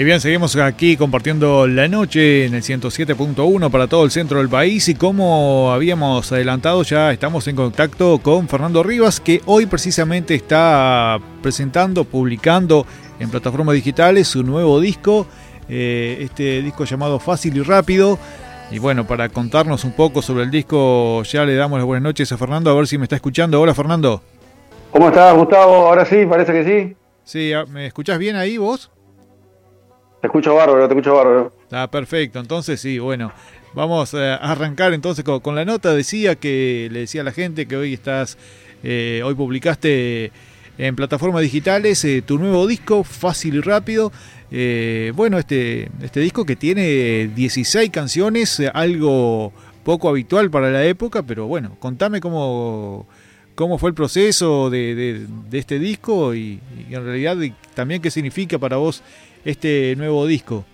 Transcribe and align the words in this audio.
Y 0.00 0.04
bien, 0.04 0.18
seguimos 0.18 0.56
aquí 0.56 0.96
compartiendo 0.96 1.66
la 1.66 1.86
noche 1.86 2.46
en 2.46 2.54
el 2.54 2.62
107.1 2.62 3.70
para 3.70 3.86
todo 3.86 4.02
el 4.06 4.10
centro 4.10 4.38
del 4.38 4.48
país 4.48 4.88
y 4.88 4.94
como 4.94 5.72
habíamos 5.72 6.32
adelantado 6.32 6.82
ya 6.84 7.12
estamos 7.12 7.46
en 7.48 7.56
contacto 7.56 8.18
con 8.22 8.48
Fernando 8.48 8.82
Rivas 8.82 9.20
que 9.20 9.42
hoy 9.44 9.66
precisamente 9.66 10.34
está 10.34 11.18
presentando, 11.42 12.04
publicando 12.04 12.86
en 13.18 13.28
plataformas 13.28 13.74
digitales 13.74 14.26
su 14.26 14.42
nuevo 14.42 14.80
disco, 14.80 15.26
eh, 15.68 16.16
este 16.20 16.62
disco 16.62 16.84
llamado 16.84 17.18
Fácil 17.18 17.58
y 17.58 17.60
Rápido. 17.60 18.18
Y 18.70 18.78
bueno, 18.78 19.06
para 19.06 19.28
contarnos 19.28 19.84
un 19.84 19.92
poco 19.92 20.22
sobre 20.22 20.44
el 20.44 20.50
disco 20.50 21.22
ya 21.24 21.44
le 21.44 21.54
damos 21.56 21.78
las 21.78 21.84
buenas 21.84 22.04
noches 22.04 22.32
a 22.32 22.38
Fernando, 22.38 22.70
a 22.70 22.74
ver 22.74 22.86
si 22.86 22.96
me 22.96 23.04
está 23.04 23.16
escuchando. 23.16 23.60
Hola 23.60 23.74
Fernando. 23.74 24.22
¿Cómo 24.92 25.08
estás 25.08 25.36
Gustavo? 25.36 25.88
Ahora 25.88 26.06
sí, 26.06 26.24
parece 26.24 26.54
que 26.54 26.64
sí. 26.64 26.96
Sí, 27.22 27.52
¿me 27.68 27.84
escuchás 27.84 28.18
bien 28.18 28.36
ahí 28.36 28.56
vos? 28.56 28.90
Te 30.20 30.26
escucho 30.26 30.54
bárbaro, 30.54 30.86
te 30.86 30.94
escucho 30.94 31.14
bárbaro. 31.14 31.52
Ah, 31.70 31.88
perfecto. 31.90 32.40
Entonces 32.40 32.80
sí, 32.80 32.98
bueno, 32.98 33.32
vamos 33.72 34.12
a 34.14 34.36
arrancar 34.36 34.92
entonces 34.92 35.24
con, 35.24 35.54
la 35.54 35.64
nota. 35.64 35.94
Decía 35.94 36.34
que 36.34 36.88
le 36.92 37.00
decía 37.00 37.22
a 37.22 37.24
la 37.24 37.32
gente 37.32 37.66
que 37.66 37.76
hoy 37.76 37.94
estás, 37.94 38.36
eh, 38.82 39.22
hoy 39.24 39.34
publicaste 39.34 40.30
en 40.76 40.94
plataformas 40.94 41.42
digitales 41.42 42.04
eh, 42.04 42.22
tu 42.22 42.38
nuevo 42.38 42.66
disco, 42.66 43.02
fácil 43.02 43.54
y 43.54 43.60
rápido. 43.60 44.12
Eh, 44.50 45.12
bueno, 45.14 45.38
este, 45.38 45.90
este 46.02 46.20
disco 46.20 46.44
que 46.44 46.56
tiene 46.56 47.30
16 47.34 47.88
canciones, 47.90 48.60
algo 48.74 49.52
poco 49.84 50.10
habitual 50.10 50.50
para 50.50 50.70
la 50.70 50.84
época, 50.84 51.22
pero 51.22 51.46
bueno, 51.46 51.76
contame 51.78 52.20
cómo, 52.20 53.06
cómo 53.54 53.78
fue 53.78 53.90
el 53.90 53.94
proceso 53.94 54.68
de, 54.68 55.26
este 55.52 55.78
disco 55.78 56.34
y 56.34 56.60
en 56.90 57.04
realidad 57.04 57.38
también 57.74 58.02
qué 58.02 58.10
significa 58.10 58.58
para 58.58 58.76
vos 58.76 59.02
este 59.44 59.94
nuevo 59.96 60.26
disco. 60.26 60.64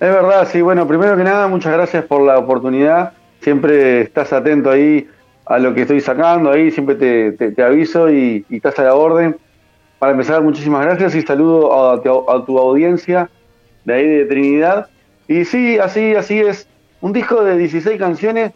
Es 0.00 0.08
verdad, 0.10 0.48
sí, 0.48 0.60
bueno, 0.60 0.86
primero 0.86 1.16
que 1.16 1.24
nada, 1.24 1.48
muchas 1.48 1.72
gracias 1.72 2.04
por 2.04 2.22
la 2.22 2.38
oportunidad. 2.38 3.14
Siempre 3.40 4.02
estás 4.02 4.32
atento 4.32 4.70
ahí 4.70 5.08
a 5.44 5.58
lo 5.58 5.74
que 5.74 5.82
estoy 5.82 6.00
sacando, 6.00 6.52
ahí 6.52 6.70
siempre 6.70 6.94
te, 6.94 7.62
aviso 7.62 8.10
y, 8.10 8.44
estás 8.50 8.78
a 8.78 8.84
la 8.84 8.94
orden. 8.94 9.36
Para 9.98 10.12
empezar, 10.12 10.42
muchísimas 10.42 10.84
gracias 10.84 11.16
y 11.16 11.22
saludo 11.22 11.92
a, 11.92 12.44
tu 12.44 12.58
audiencia 12.58 13.28
de 13.84 13.94
ahí 13.94 14.06
de 14.06 14.24
Trinidad. 14.26 14.88
Y 15.26 15.44
sí, 15.44 15.78
así, 15.78 16.14
así 16.14 16.38
es. 16.38 16.68
Un 17.00 17.12
disco 17.12 17.42
de 17.42 17.56
16 17.58 17.98
canciones 17.98 18.52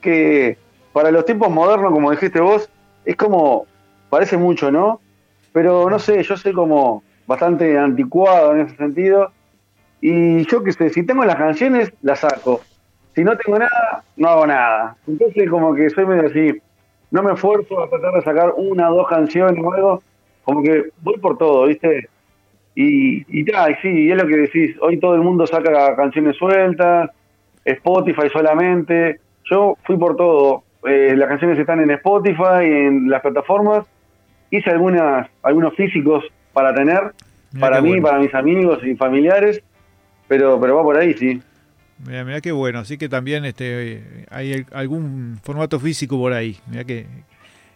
que 0.00 0.56
para 0.92 1.10
los 1.10 1.24
tiempos 1.24 1.50
modernos, 1.50 1.92
como 1.92 2.12
dijiste 2.12 2.40
vos, 2.40 2.68
es 3.04 3.16
como, 3.16 3.66
parece 4.08 4.36
mucho, 4.36 4.70
¿no? 4.70 5.00
Pero 5.52 5.90
no 5.90 5.98
sé, 5.98 6.22
yo 6.22 6.36
soy 6.36 6.52
como, 6.52 7.02
bastante 7.26 7.78
anticuado 7.78 8.54
en 8.54 8.60
ese 8.62 8.76
sentido. 8.76 9.32
Y 10.00 10.44
yo 10.46 10.62
qué 10.62 10.72
sé, 10.72 10.90
si 10.90 11.04
tengo 11.04 11.24
las 11.24 11.36
canciones, 11.36 11.92
las 12.02 12.20
saco. 12.20 12.60
Si 13.14 13.24
no 13.24 13.36
tengo 13.36 13.58
nada, 13.58 14.04
no 14.16 14.28
hago 14.28 14.46
nada. 14.46 14.96
Entonces 15.06 15.48
como 15.48 15.74
que 15.74 15.88
soy 15.90 16.06
medio 16.06 16.28
así, 16.28 16.60
no 17.10 17.22
me 17.22 17.32
esfuerzo 17.32 17.82
a 17.82 17.88
tratar 17.88 18.14
de 18.14 18.22
sacar 18.22 18.52
una 18.56 18.90
o 18.90 18.96
dos 18.96 19.08
canciones 19.08 19.62
o 19.64 19.72
algo, 19.72 20.02
como 20.44 20.62
que 20.62 20.90
voy 21.02 21.18
por 21.18 21.38
todo, 21.38 21.66
¿viste? 21.66 22.08
Y, 22.74 23.24
y 23.28 23.50
ya, 23.50 23.70
y 23.70 23.74
sí, 23.76 24.10
es 24.10 24.16
lo 24.22 24.28
que 24.28 24.36
decís, 24.36 24.76
hoy 24.80 24.98
todo 25.00 25.14
el 25.14 25.22
mundo 25.22 25.46
saca 25.46 25.96
canciones 25.96 26.36
sueltas, 26.36 27.10
Spotify 27.64 28.28
solamente, 28.30 29.18
yo 29.50 29.76
fui 29.84 29.96
por 29.96 30.16
todo, 30.16 30.62
eh, 30.86 31.14
las 31.16 31.28
canciones 31.28 31.58
están 31.58 31.80
en 31.80 31.90
Spotify, 31.92 32.64
en 32.64 33.08
las 33.08 33.22
plataformas, 33.22 33.86
hice 34.50 34.70
algunas, 34.70 35.28
algunos 35.42 35.74
físicos 35.74 36.24
para 36.56 36.72
tener, 36.74 37.12
para 37.60 37.82
mí, 37.82 38.00
para 38.00 38.18
mis 38.18 38.34
amigos 38.34 38.82
y 38.82 38.96
familiares, 38.96 39.62
pero, 40.26 40.58
pero 40.58 40.76
va 40.76 40.82
por 40.82 40.96
ahí, 40.96 41.12
sí. 41.12 41.42
Mira, 42.06 42.24
mira 42.24 42.40
qué 42.40 42.50
bueno, 42.50 42.78
así 42.78 42.96
que 42.96 43.10
también 43.10 43.44
este 43.44 44.24
hay 44.30 44.64
algún 44.72 45.38
formato 45.42 45.78
físico 45.78 46.16
por 46.16 46.32
ahí. 46.32 46.56
Mira 46.66 46.84
que 46.84 47.04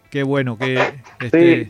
qué 0.09 0.23
bueno 0.23 0.57
que 0.57 0.79
este, 1.19 1.69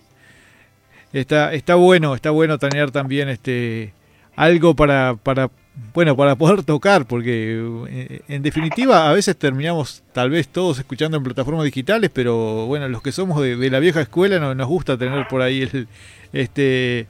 está 1.11 1.53
está 1.53 1.75
bueno, 1.75 2.15
está 2.15 2.31
bueno 2.31 2.57
tener 2.57 2.91
también 2.91 3.27
este 3.27 3.91
algo 4.37 4.73
para 4.73 5.15
para 5.15 5.49
bueno, 5.93 6.15
para 6.15 6.35
poder 6.35 6.63
tocar, 6.63 7.05
porque 7.05 7.61
eh, 7.89 8.21
en 8.27 8.41
definitiva 8.41 9.09
a 9.09 9.13
veces 9.13 9.37
terminamos 9.37 10.03
tal 10.13 10.29
vez 10.29 10.47
todos 10.47 10.79
escuchando 10.79 11.17
en 11.17 11.23
plataformas 11.23 11.63
digitales, 11.65 12.09
pero 12.13 12.65
bueno, 12.65 12.87
los 12.89 13.01
que 13.01 13.11
somos 13.11 13.41
de, 13.41 13.69
la 13.69 13.79
vieja 13.79 14.01
escuela 14.01 14.39
no, 14.39 14.53
nos 14.53 14.67
gusta 14.67 14.97
tener 14.97 15.27
por 15.27 15.41
ahí 15.41 15.61
el, 15.61 15.87
este 16.33 17.07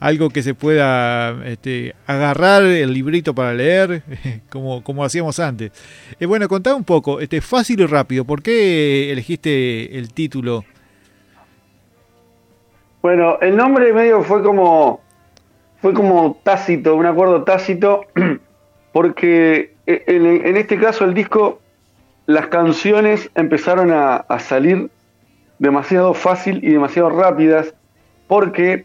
algo 0.00 0.30
que 0.30 0.42
se 0.42 0.54
pueda 0.54 1.44
este, 1.44 1.94
agarrar 2.06 2.62
el 2.62 2.92
librito 2.92 3.34
para 3.34 3.52
leer, 3.52 4.02
como, 4.48 4.82
como 4.82 5.04
hacíamos 5.04 5.38
antes. 5.38 5.72
Eh, 6.18 6.26
bueno, 6.26 6.48
contá 6.48 6.74
un 6.74 6.84
poco, 6.84 7.20
este, 7.20 7.40
fácil 7.40 7.80
y 7.80 7.86
rápido, 7.86 8.24
¿por 8.24 8.42
qué 8.42 9.12
elegiste 9.12 9.98
el 9.98 10.12
título? 10.12 10.64
Bueno, 13.02 13.38
el 13.40 13.56
nombre 13.56 13.92
medio 13.92 14.22
fue 14.22 14.42
como 14.42 15.00
fue 15.80 15.94
como 15.94 16.38
tácito, 16.42 16.94
un 16.94 17.06
acuerdo 17.06 17.42
tácito, 17.44 18.04
porque 18.92 19.74
e, 19.86 20.04
en, 20.06 20.56
este 20.56 20.78
caso 20.78 21.04
el 21.04 21.14
disco, 21.14 21.60
las 22.26 22.48
canciones 22.48 23.30
empezaron 23.34 23.90
a, 23.92 24.24
salir 24.38 24.90
demasiado 25.58 26.14
fácil 26.14 26.60
y 26.62 26.70
demasiado 26.70 27.10
rápidas, 27.10 27.74
porque 28.26 28.84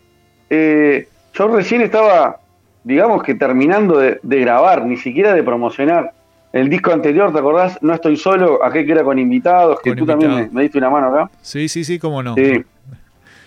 eh, 0.50 1.08
yo 1.34 1.48
recién 1.50 1.82
estaba, 1.82 2.40
digamos 2.84 3.24
que 3.24 3.36
terminando 3.36 4.00
de, 4.00 4.20
grabar, 4.24 4.86
ni 4.86 4.98
siquiera 4.98 5.34
de 5.34 5.44
promocionar. 5.44 6.14
El 6.54 6.70
disco 6.70 6.94
anterior, 6.94 7.34
¿te 7.34 7.40
acordás? 7.40 7.78
No 7.82 7.94
estoy 7.94 8.16
solo, 8.16 8.64
aquel 8.64 8.86
que 8.86 8.94
era 8.94 9.04
con 9.04 9.20
invitados, 9.20 9.82
que 9.82 9.94
tú 9.94 10.06
también 10.06 10.50
me, 10.54 10.62
diste 10.62 10.78
una 10.78 10.90
mano 10.90 11.08
acá. 11.08 11.30
Sí, 11.42 11.68
sí, 11.68 11.84
sí, 11.84 12.00
cómo 12.00 12.24
no. 12.24 12.36
Sí. 12.36 12.64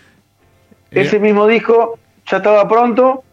Ese 0.91 1.17
eh, 1.17 1.21
mismo 1.21 1.47
disco 1.47 1.99
ya 2.27 2.37
estaba 2.37 2.69
pronto 2.69 3.25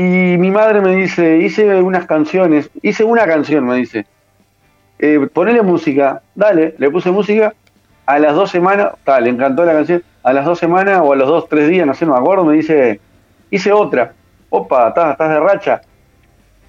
y 0.00 0.38
mi 0.38 0.50
madre 0.50 0.80
me 0.80 0.96
dice, 0.96 1.36
hice 1.36 1.82
unas 1.82 2.06
canciones, 2.06 2.70
hice 2.80 3.04
una 3.04 3.26
canción, 3.26 3.66
me 3.66 3.76
dice, 3.76 4.06
eh, 4.98 5.28
ponele 5.30 5.60
música, 5.60 6.22
dale, 6.34 6.74
le 6.78 6.90
puse 6.90 7.10
música, 7.10 7.52
a 8.06 8.18
las 8.18 8.34
dos 8.34 8.50
semanas, 8.50 8.92
tal, 9.04 9.24
le 9.24 9.30
encantó 9.30 9.62
la 9.66 9.74
canción, 9.74 10.02
a 10.22 10.32
las 10.32 10.46
dos 10.46 10.58
semanas 10.58 11.02
o 11.04 11.12
a 11.12 11.16
los 11.16 11.28
dos, 11.28 11.48
tres 11.50 11.68
días, 11.68 11.86
no 11.86 11.92
sé, 11.92 12.06
no 12.06 12.14
me 12.14 12.18
acuerdo, 12.18 12.46
me 12.46 12.56
dice, 12.56 12.98
hice 13.50 13.72
otra, 13.72 14.14
opa, 14.48 14.88
estás, 14.88 15.12
estás 15.12 15.28
de 15.28 15.40
racha, 15.40 15.82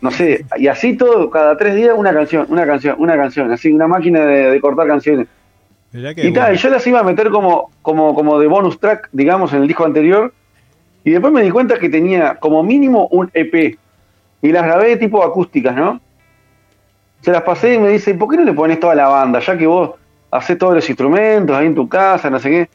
no 0.02 0.12
sé, 0.12 0.46
y 0.58 0.68
así 0.68 0.98
todo, 0.98 1.30
cada 1.30 1.56
tres 1.56 1.76
días 1.76 1.96
una 1.96 2.12
canción, 2.12 2.48
una 2.50 2.66
canción, 2.66 2.98
una 3.00 3.16
canción, 3.16 3.50
así, 3.50 3.72
una 3.72 3.88
máquina 3.88 4.26
de, 4.26 4.60
cortar 4.60 4.88
canciones. 4.88 5.28
y 5.94 6.34
tal, 6.34 6.58
yo 6.58 6.70
las 6.70 6.86
iba 6.86 7.00
a 7.00 7.04
meter 7.04 7.30
como, 7.30 7.72
como, 7.82 8.14
como 8.14 8.40
de 8.40 8.48
bonus 8.48 8.78
track, 8.78 9.08
digamos, 9.14 9.54
en 9.54 9.62
el 9.62 9.70
disco 9.70 9.86
anterior, 9.86 10.34
y 11.04 11.12
después 11.12 11.34
me 11.34 11.42
di 11.42 11.50
cuenta 11.50 11.80
que 11.80 11.90
tenía 11.90 12.36
como 12.36 12.64
mínimo 12.64 13.08
un 13.08 13.30
EP. 13.34 13.78
Y 14.42 14.52
las 14.52 14.64
grabé 14.64 14.98
tipo 14.98 15.24
acústicas, 15.24 15.76
¿no? 15.76 16.00
Se 17.22 17.32
las 17.32 17.44
pasé 17.44 17.76
y 17.76 17.80
me 17.80 17.90
dice, 17.90 18.14
¿por 18.16 18.30
qué 18.30 18.38
no 18.38 18.44
le 18.44 18.54
pones 18.54 18.80
toda 18.80 18.96
la 18.96 19.08
banda? 19.08 19.40
Ya 19.40 19.58
que 19.58 19.68
vos 19.68 19.92
haces 20.32 20.58
todos 20.58 20.74
los 20.74 20.90
instrumentos 20.90 21.56
ahí 21.56 21.68
en 21.68 21.76
tu 21.76 21.88
casa, 21.88 22.30
no 22.30 22.40
sé 22.40 22.50
qué. 22.50 22.70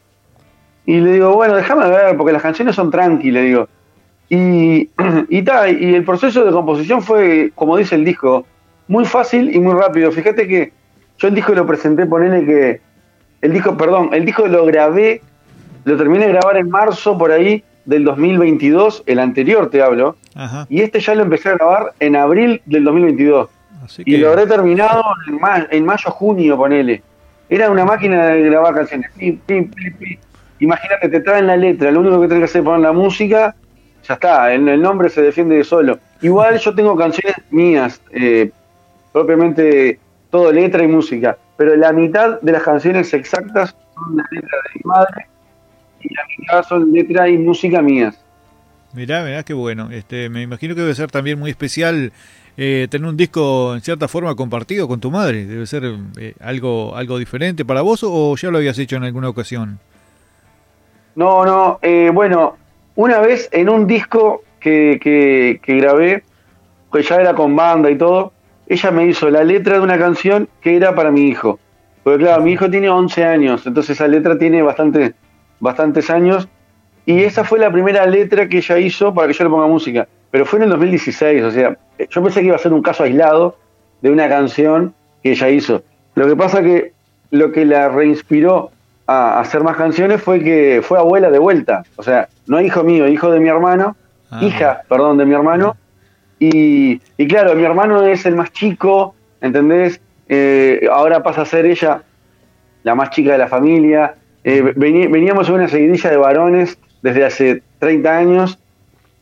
Y 0.85 0.99
le 0.99 1.13
digo, 1.13 1.33
bueno, 1.35 1.55
déjame 1.55 1.89
ver, 1.89 2.15
porque 2.15 2.31
las 2.31 2.41
canciones 2.41 2.75
son 2.75 2.89
tranqui, 2.89 3.31
le 3.31 3.41
digo. 3.41 3.67
Y, 4.29 4.89
y, 5.29 5.37
y 5.39 5.95
el 5.95 6.03
proceso 6.05 6.45
de 6.45 6.51
composición 6.51 7.01
fue, 7.01 7.51
como 7.55 7.75
dice 7.77 7.95
el 7.95 8.05
disco, 8.05 8.45
muy 8.87 9.05
fácil 9.05 9.53
y 9.53 9.59
muy 9.59 9.73
rápido. 9.73 10.11
Fíjate 10.11 10.47
que 10.47 10.71
yo 11.17 11.27
el 11.27 11.35
disco 11.35 11.53
lo 11.53 11.65
presenté, 11.65 12.05
ponele 12.05 12.45
que. 12.45 12.81
El 13.41 13.53
disco, 13.53 13.77
perdón, 13.77 14.09
el 14.13 14.25
disco 14.25 14.47
lo 14.47 14.65
grabé, 14.65 15.21
lo 15.83 15.95
terminé 15.95 16.25
de 16.25 16.33
grabar 16.33 16.57
en 16.57 16.69
marzo 16.69 17.17
por 17.17 17.31
ahí, 17.31 17.63
del 17.87 18.03
2022, 18.03 19.03
el 19.05 19.17
anterior 19.17 19.69
te 19.69 19.81
hablo, 19.81 20.17
y 20.69 20.81
este 20.81 20.99
ya 20.99 21.15
lo 21.15 21.23
empecé 21.23 21.49
a 21.49 21.53
grabar 21.53 21.93
en 21.99 22.15
abril 22.15 22.61
del 22.65 22.83
2022. 22.83 23.49
Y 23.99 24.17
lo 24.17 24.29
habré 24.29 24.45
terminado 24.45 25.01
en, 25.71 25.85
mayo, 25.85 26.11
junio, 26.11 26.57
ponele. 26.57 27.01
Era 27.49 27.71
una 27.71 27.85
máquina 27.85 28.27
de 28.27 28.41
grabar 28.41 28.75
canciones. 28.75 29.09
Imagínate, 30.59 31.09
te 31.09 31.21
traen 31.21 31.47
la 31.47 31.55
letra, 31.55 31.89
lo 31.89 32.01
único 32.01 32.21
que 32.21 32.27
tenés 32.27 32.41
que 32.41 32.45
hacer 32.45 32.61
es 32.61 32.65
poner 32.65 32.81
la 32.81 32.91
música, 32.91 33.55
ya 34.03 34.13
está, 34.15 34.53
el, 34.53 34.67
el 34.67 34.81
nombre 34.81 35.07
se 35.07 35.21
defiende 35.21 35.63
solo. 35.63 35.97
Igual 36.21 36.57
yo 36.59 36.75
tengo 36.75 36.95
canciones 36.97 37.37
mías, 37.51 38.01
eh, 38.11 38.51
propiamente 39.13 39.97
todo 40.29 40.51
letra 40.51 40.83
y 40.83 40.87
música, 40.87 41.37
pero 41.55 41.73
la 41.77 41.93
mitad 41.93 42.41
de 42.41 42.51
las 42.51 42.63
canciones 42.63 43.13
exactas 43.13 43.73
son 43.95 44.17
la 44.17 44.25
letra 44.31 44.57
de 44.57 44.69
mi 44.75 44.81
madre 44.83 45.27
y 46.01 46.13
la 46.13 46.21
mitad 46.37 46.63
son 46.63 46.91
letra 46.91 47.29
y 47.29 47.37
música 47.37 47.81
mías. 47.81 48.23
Mirá, 48.93 49.23
mirá, 49.23 49.43
qué 49.43 49.53
bueno. 49.53 49.89
Este, 49.91 50.29
me 50.29 50.41
imagino 50.41 50.73
que 50.73 50.81
debe 50.81 50.95
ser 50.95 51.11
también 51.11 51.39
muy 51.39 51.51
especial 51.51 52.11
eh, 52.55 52.87
tener 52.89 53.07
un 53.07 53.17
disco 53.17 53.75
en 53.75 53.81
cierta 53.81 54.07
forma 54.07 54.33
compartido 54.35 54.87
con 54.87 54.99
tu 54.99 55.11
madre. 55.11 55.45
Debe 55.45 55.65
ser 55.67 55.83
eh, 56.17 56.33
algo, 56.39 56.95
algo 56.95 57.17
diferente 57.17 57.65
para 57.65 57.81
vos 57.81 58.01
o 58.03 58.35
ya 58.35 58.49
lo 58.49 58.57
habías 58.57 58.79
hecho 58.79 58.95
en 58.95 59.03
alguna 59.03 59.29
ocasión. 59.29 59.79
No, 61.15 61.45
no, 61.45 61.79
eh, 61.81 62.11
bueno, 62.13 62.57
una 62.95 63.19
vez 63.19 63.49
en 63.51 63.69
un 63.69 63.87
disco 63.87 64.43
que, 64.59 64.99
que, 65.01 65.59
que 65.63 65.77
grabé, 65.77 66.23
que 66.91 67.01
ya 67.03 67.15
era 67.15 67.33
con 67.33 67.55
banda 67.55 67.89
y 67.89 67.97
todo, 67.97 68.33
ella 68.67 68.91
me 68.91 69.07
hizo 69.07 69.29
la 69.29 69.43
letra 69.43 69.75
de 69.75 69.81
una 69.81 69.97
canción 69.97 70.49
que 70.61 70.75
era 70.75 70.93
para 70.95 71.11
mi 71.11 71.27
hijo. 71.27 71.59
Porque 72.03 72.23
claro, 72.23 72.43
mi 72.43 72.53
hijo 72.53 72.69
tiene 72.69 72.89
11 72.89 73.25
años, 73.25 73.65
entonces 73.65 73.97
esa 73.97 74.07
letra 74.07 74.37
tiene 74.37 74.61
bastante, 74.61 75.13
bastantes 75.59 76.09
años. 76.09 76.47
Y 77.05 77.23
esa 77.23 77.43
fue 77.43 77.59
la 77.59 77.71
primera 77.71 78.05
letra 78.05 78.47
que 78.49 78.57
ella 78.57 78.77
hizo 78.79 79.13
para 79.13 79.27
que 79.27 79.33
yo 79.33 79.43
le 79.43 79.49
ponga 79.49 79.67
música. 79.67 80.07
Pero 80.31 80.45
fue 80.45 80.59
en 80.59 80.63
el 80.63 80.69
2016, 80.71 81.43
o 81.43 81.51
sea, 81.51 81.77
yo 82.09 82.23
pensé 82.23 82.41
que 82.41 82.47
iba 82.47 82.55
a 82.55 82.59
ser 82.59 82.73
un 82.73 82.81
caso 82.81 83.03
aislado 83.03 83.57
de 84.01 84.11
una 84.11 84.27
canción 84.27 84.93
que 85.23 85.31
ella 85.31 85.49
hizo. 85.49 85.83
Lo 86.15 86.27
que 86.27 86.35
pasa 86.35 86.61
que 86.61 86.91
lo 87.31 87.51
que 87.51 87.65
la 87.65 87.89
reinspiró 87.89 88.71
a 89.05 89.39
hacer 89.39 89.63
más 89.63 89.77
canciones 89.77 90.21
fue 90.21 90.41
que 90.43 90.81
fue 90.83 90.99
abuela 90.99 91.29
de 91.31 91.39
vuelta. 91.39 91.83
O 91.95 92.03
sea, 92.03 92.27
no 92.45 92.59
hijo 92.59 92.83
mío, 92.83 93.07
hijo 93.07 93.31
de 93.31 93.39
mi 93.39 93.47
hermano, 93.49 93.95
Ah. 94.29 94.39
hija, 94.43 94.81
perdón, 94.89 95.17
de 95.17 95.25
mi 95.25 95.33
hermano. 95.33 95.77
Y, 96.39 97.01
y 97.17 97.27
claro, 97.27 97.55
mi 97.55 97.63
hermano 97.63 98.03
es 98.05 98.25
el 98.25 98.35
más 98.35 98.51
chico, 98.51 99.15
¿entendés? 99.39 100.01
Eh, 100.27 100.87
ahora 100.91 101.23
pasa 101.23 101.43
a 101.43 101.45
ser 101.45 101.65
ella 101.65 102.03
la 102.83 102.93
más 102.95 103.09
chica 103.11 103.31
de 103.31 103.37
la 103.37 103.47
familia. 103.47 104.15
Eh, 104.49 104.63
vení- 104.77 105.11
veníamos 105.11 105.49
en 105.49 105.55
una 105.55 105.67
seguidilla 105.67 106.09
de 106.09 106.15
varones 106.17 106.77
desde 107.01 107.25
hace 107.25 107.61
30 107.79 108.17
años 108.17 108.57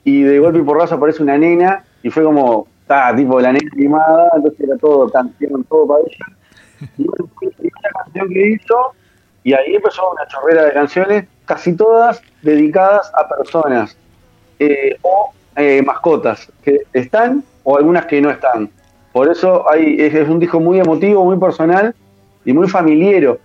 y 0.04 0.22
de 0.22 0.38
golpe 0.38 0.60
y 0.60 0.62
porrazo 0.62 0.96
aparece 0.96 1.24
una 1.24 1.36
nena 1.36 1.84
y 2.04 2.12
fue 2.12 2.24
como, 2.24 2.68
está, 2.82 3.16
tipo 3.16 3.40
la 3.42 3.52
nena 3.52 3.68
animada, 3.74 4.30
entonces 4.36 4.60
era 4.68 4.78
todo 4.78 5.10
canción, 5.10 5.64
todo 5.64 5.88
para 5.88 6.02
ella. 6.02 6.90
Y 7.00 7.06
bueno, 7.06 7.28
fue 7.40 7.50
la 7.82 7.90
canción 8.04 8.30
que 8.30 8.50
hizo 8.50 8.76
y 9.44 9.54
ahí 9.54 9.74
empezó 9.76 10.12
una 10.12 10.28
chorrera 10.28 10.64
de 10.66 10.74
canciones, 10.74 11.26
casi 11.46 11.74
todas 11.76 12.22
dedicadas 12.44 13.12
a 13.16 13.28
personas 13.28 13.98
eh, 14.60 14.96
o 15.02 15.32
eh, 15.56 15.82
mascotas 15.82 16.52
que 16.64 16.82
están 16.94 17.44
o 17.64 17.78
algunas 17.78 18.06
que 18.06 18.22
no 18.22 18.30
están. 18.30 18.70
Por 19.12 19.28
eso 19.32 19.68
hay, 19.72 19.96
es, 20.00 20.14
es 20.14 20.30
un 20.30 20.38
disco 20.40 20.60
muy 20.60 20.80
emotivo, 20.80 21.26
muy 21.26 21.38
personal 21.40 21.96
y 22.44 22.54
muy 22.54 22.68
familiero. 22.70 23.40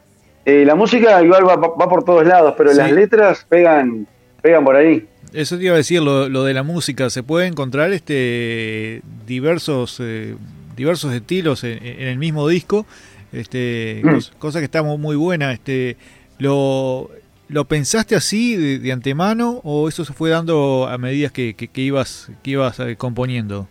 Eh, 0.44 0.64
la 0.64 0.74
música 0.74 1.22
igual 1.22 1.46
va, 1.46 1.56
va 1.56 1.88
por 1.88 2.02
todos 2.04 2.26
lados, 2.26 2.54
pero 2.56 2.70
Sí. 2.70 2.78
las 2.78 2.90
letras 2.92 3.46
pegan, 3.48 4.06
pegan 4.42 4.64
por 4.64 4.76
ahí. 4.76 5.06
Eso 5.32 5.56
te 5.58 5.64
iba 5.64 5.74
a 5.74 5.76
decir, 5.76 6.02
lo, 6.02 6.28
lo 6.28 6.44
de 6.44 6.54
la 6.54 6.62
música, 6.62 7.08
se 7.10 7.22
puede 7.22 7.46
encontrar 7.46 7.92
este 7.92 9.02
diversos 9.26 9.98
eh, 10.00 10.34
diversos 10.76 11.12
estilos 11.12 11.62
en, 11.62 11.78
en 11.84 12.08
el 12.08 12.18
mismo 12.18 12.48
disco, 12.48 12.86
este, 13.32 14.00
Mm. 14.02 14.08
cos- 14.08 14.32
cosa 14.38 14.58
que 14.60 14.64
está 14.64 14.82
mu- 14.82 14.98
muy 14.98 15.14
buena. 15.16 15.52
Este, 15.52 15.96
lo, 16.38 17.10
¿Lo 17.48 17.64
pensaste 17.64 18.14
así 18.14 18.54
de, 18.56 18.78
de 18.78 18.92
antemano 18.92 19.60
o 19.64 19.88
eso 19.88 20.04
se 20.04 20.12
fue 20.12 20.30
dando 20.30 20.86
a 20.88 20.96
medida 20.98 21.28
que, 21.30 21.54
que- 21.54 21.66
que 21.68 21.80
ibas 21.82 22.30
que 22.42 22.52
ibas 22.52 22.78
eh, 22.80 22.94
componiendo? 22.96 23.66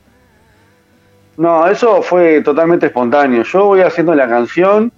No, 1.37 1.65
eso 1.67 2.01
fue 2.01 2.41
totalmente 2.41 2.87
espontáneo. 2.87 3.43
Yo 3.43 3.65
voy 3.65 3.81
haciendo 3.81 4.13
la 4.13 4.27
canción 4.27 4.91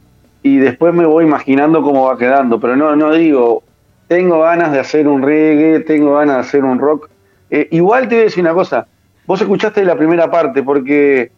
y 0.44 0.58
después 0.58 0.94
me 0.94 1.06
voy 1.06 1.26
imaginando 1.26 1.82
cómo 1.82 2.08
va 2.08 2.18
quedando, 2.18 2.60
pero 2.60 2.76
no, 2.76 2.96
no 2.96 3.14
digo, 3.14 3.64
tengo 4.08 4.42
ganas 4.42 4.72
de 4.72 4.80
hacer 4.80 5.08
un 5.08 5.22
reggae, 5.22 5.82
tengo 5.82 6.16
ganas 6.16 6.36
de 6.36 6.42
hacer 6.42 6.64
un 6.64 6.80
rock. 6.80 7.10
Eh, 7.50 7.68
igual 7.72 8.08
te 8.08 8.16
voy 8.16 8.22
a 8.22 8.26
decir 8.26 8.44
una 8.44 8.54
cosa, 8.54 8.88
vos 9.26 9.42
escuchaste 9.42 9.86
la 9.86 9.96
primera 9.96 10.32
parte 10.32 10.64
porque, 10.64 11.32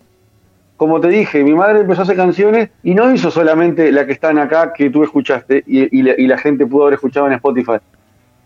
como 0.77 0.99
te 0.99 1.09
dije, 1.09 1.43
mi 1.43 1.53
madre 1.53 1.81
empezó 1.81 2.01
a 2.01 2.03
hacer 2.03 2.15
canciones 2.15 2.69
y 2.81 2.95
no 2.95 3.11
hizo 3.11 3.29
solamente 3.29 3.91
la 3.91 4.05
que 4.05 4.13
están 4.13 4.39
acá 4.39 4.73
que 4.73 4.89
tú 4.89 5.03
escuchaste 5.03 5.63
y, 5.67 6.01
la, 6.01 6.13
y 6.17 6.27
la 6.27 6.37
gente 6.37 6.65
pudo 6.65 6.83
haber 6.83 6.95
escuchado 6.95 7.27
en 7.27 7.33
Spotify. 7.33 7.77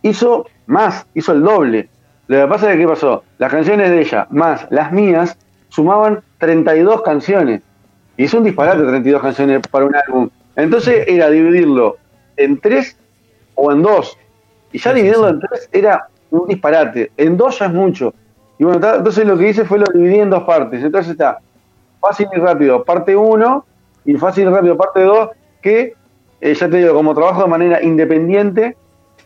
Hizo 0.01 0.47
más, 0.65 1.05
hizo 1.13 1.33
el 1.33 1.41
doble. 1.41 1.89
Lo 2.27 2.41
que 2.41 2.47
pasa 2.47 2.67
es 2.67 2.73
que, 2.73 2.81
¿qué 2.81 2.87
pasó? 2.87 3.23
Las 3.37 3.51
canciones 3.51 3.89
de 3.89 4.01
ella 4.01 4.27
más 4.31 4.67
las 4.69 4.91
mías 4.91 5.37
sumaban 5.69 6.21
32 6.39 7.01
canciones. 7.03 7.61
Y 8.17 8.25
es 8.25 8.33
un 8.33 8.43
disparate 8.43 8.83
32 8.83 9.21
canciones 9.21 9.61
para 9.69 9.85
un 9.85 9.95
álbum. 9.95 10.29
Entonces 10.57 11.05
era 11.07 11.29
dividirlo 11.29 11.97
en 12.35 12.59
tres 12.59 12.97
o 13.55 13.71
en 13.71 13.81
dos. 13.81 14.17
Y 14.73 14.79
ya 14.79 14.91
Sí, 14.91 14.97
dividirlo 14.97 15.29
sí. 15.29 15.33
en 15.35 15.39
tres 15.39 15.69
era 15.71 16.07
un 16.31 16.47
disparate. 16.47 17.11
En 17.15 17.37
dos 17.37 17.59
ya 17.59 17.67
es 17.67 17.73
mucho. 17.73 18.13
Y 18.59 18.63
bueno, 18.65 18.85
entonces 18.95 19.25
lo 19.25 19.37
que 19.37 19.49
hice 19.49 19.63
fue 19.63 19.79
lo 19.79 19.85
dividí 19.93 20.19
en 20.19 20.29
dos 20.29 20.43
partes. 20.43 20.83
Entonces 20.83 21.11
está 21.11 21.39
fácil 22.01 22.27
y 22.35 22.39
rápido, 22.39 22.83
parte 22.83 23.15
1, 23.15 23.65
y 24.05 24.15
fácil 24.15 24.47
y 24.47 24.51
rápido, 24.51 24.77
parte 24.77 25.01
2, 25.01 25.29
que 25.61 25.93
eh, 26.41 26.53
ya 26.53 26.69
te 26.69 26.77
digo, 26.77 26.93
como 26.93 27.13
trabajo 27.13 27.43
de 27.43 27.49
manera 27.49 27.83
independiente, 27.83 28.75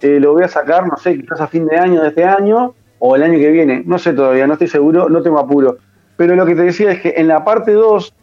eh, 0.01 0.19
lo 0.19 0.33
voy 0.33 0.43
a 0.43 0.47
sacar, 0.47 0.87
no 0.87 0.97
sé, 0.97 1.19
quizás 1.19 1.41
a 1.41 1.47
fin 1.47 1.65
de 1.65 1.77
año 1.77 2.01
de 2.01 2.09
este 2.09 2.23
año 2.23 2.73
o 2.99 3.15
el 3.15 3.23
año 3.23 3.37
que 3.39 3.51
viene. 3.51 3.83
No 3.85 3.97
sé 3.99 4.13
todavía, 4.13 4.47
no 4.47 4.53
estoy 4.53 4.67
seguro, 4.67 5.07
no 5.09 5.21
tengo 5.21 5.39
apuro. 5.39 5.77
Pero 6.17 6.35
lo 6.35 6.45
que 6.45 6.55
te 6.55 6.63
decía 6.63 6.91
es 6.91 7.01
que 7.01 7.13
en 7.17 7.27
la 7.27 7.43
parte 7.43 7.71
2 7.71 8.13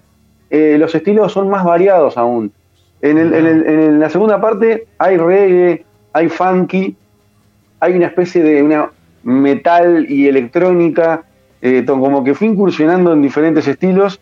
eh, 0.51 0.77
los 0.79 0.95
estilos 0.95 1.33
son 1.33 1.49
más 1.49 1.65
variados 1.65 2.17
aún. 2.17 2.53
En, 3.00 3.17
el- 3.19 3.33
en 3.35 3.47
el- 3.47 3.67
en 3.67 4.00
la 4.00 4.11
segunda 4.11 4.41
parte 4.41 4.87
hay 4.99 5.17
reggae, 5.17 5.85
hay 6.12 6.29
funky, 6.29 6.97
hay 7.81 7.95
una 7.97 8.06
especie 8.06 8.43
de 8.43 8.62
una 8.62 8.91
metal 9.23 10.06
y 10.09 10.27
electrónica, 10.27 11.23
eh, 11.62 11.85
como 11.87 12.25
que 12.25 12.35
fui 12.35 12.49
incursionando 12.49 13.12
en 13.12 13.23
diferentes 13.23 13.67
estilos 13.69 14.21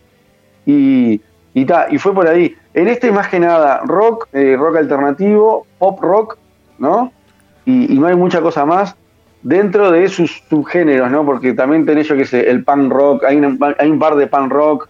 y, 0.66 1.20
y, 1.54 1.64
ta, 1.64 1.86
y 1.90 1.98
fue 1.98 2.12
por 2.14 2.26
ahí. 2.28 2.54
En 2.74 2.88
este 2.88 3.10
más 3.12 3.28
que 3.28 3.38
nada 3.38 3.80
rock, 3.84 4.28
eh, 4.32 4.56
rock 4.58 4.76
alternativo, 4.76 5.66
pop 5.78 5.98
rock, 6.02 6.36
¿no? 6.78 7.12
Y, 7.64 7.94
y 7.94 7.98
no 7.98 8.06
hay 8.06 8.14
mucha 8.16 8.40
cosa 8.42 8.64
más 8.66 8.94
dentro 9.42 9.90
de 9.90 10.08
sus 10.08 10.42
subgéneros, 10.50 11.10
¿no? 11.10 11.24
Porque 11.24 11.52
también 11.54 11.86
tenés, 11.86 12.08
yo 12.08 12.16
qué 12.16 12.24
sé, 12.26 12.50
el 12.50 12.64
punk 12.64 12.92
rock, 12.92 13.24
hay, 13.24 13.36
una- 13.36 13.56
hay 13.78 13.90
un 13.90 13.98
par 13.98 14.16
de 14.16 14.26
punk 14.26 14.52
rock, 14.52 14.88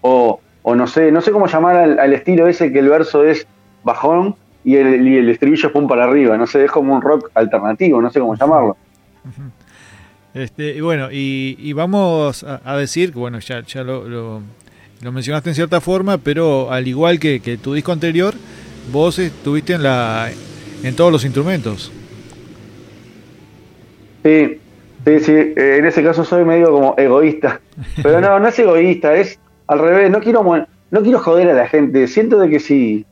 o, 0.00 0.40
o 0.62 0.74
no 0.74 0.86
sé, 0.86 1.10
no 1.12 1.20
sé 1.20 1.32
cómo 1.32 1.46
llamar 1.46 1.76
al, 1.76 1.98
al 1.98 2.12
estilo 2.12 2.46
ese 2.48 2.72
que 2.72 2.78
el 2.80 2.88
verso 2.88 3.24
es 3.24 3.46
bajón 3.82 4.36
y 4.64 4.76
el, 4.76 5.06
y 5.08 5.16
el 5.18 5.28
estribillo 5.30 5.68
es 5.68 5.72
pum 5.72 5.88
para 5.88 6.04
arriba, 6.04 6.36
no 6.36 6.46
sé, 6.46 6.64
es 6.64 6.70
como 6.70 6.94
un 6.94 7.00
rock 7.02 7.30
alternativo, 7.34 8.00
no 8.02 8.10
sé 8.10 8.20
cómo 8.20 8.34
llamarlo. 8.36 8.76
Este, 10.32 10.76
y 10.76 10.80
bueno, 10.80 11.08
y, 11.10 11.56
y 11.58 11.72
vamos 11.72 12.44
a, 12.44 12.60
a 12.64 12.76
decir 12.76 13.12
bueno, 13.12 13.38
ya, 13.40 13.62
ya 13.62 13.82
lo, 13.82 14.08
lo- 14.08 14.42
lo 15.02 15.12
mencionaste 15.12 15.48
en 15.48 15.54
cierta 15.54 15.80
forma, 15.80 16.18
pero 16.18 16.70
al 16.70 16.86
igual 16.86 17.18
que, 17.18 17.40
que 17.40 17.56
tu 17.56 17.72
disco 17.72 17.90
anterior, 17.90 18.34
vos 18.92 19.18
estuviste 19.18 19.72
en, 19.72 19.82
la, 19.82 20.30
en 20.82 20.94
todos 20.94 21.10
los 21.10 21.24
instrumentos. 21.24 21.90
Sí, 24.22 24.60
sí, 25.06 25.20
sí, 25.20 25.32
eh, 25.32 25.76
en 25.78 25.86
ese 25.86 26.02
caso 26.02 26.24
soy 26.24 26.44
medio 26.44 26.70
como 26.70 26.94
egoísta, 26.98 27.62
pero 28.02 28.20
no, 28.20 28.38
no 28.38 28.48
es 28.48 28.58
egoísta, 28.58 29.14
es 29.14 29.40
al 29.70 29.78
revés, 29.78 30.10
no 30.10 30.20
quiero, 30.20 30.42
no 30.90 31.02
quiero 31.02 31.18
joder 31.20 31.50
a 31.50 31.54
la 31.54 31.66
gente, 31.68 32.06
siento 32.08 32.38
de 32.38 32.50
que 32.50 32.58
si, 32.60 33.06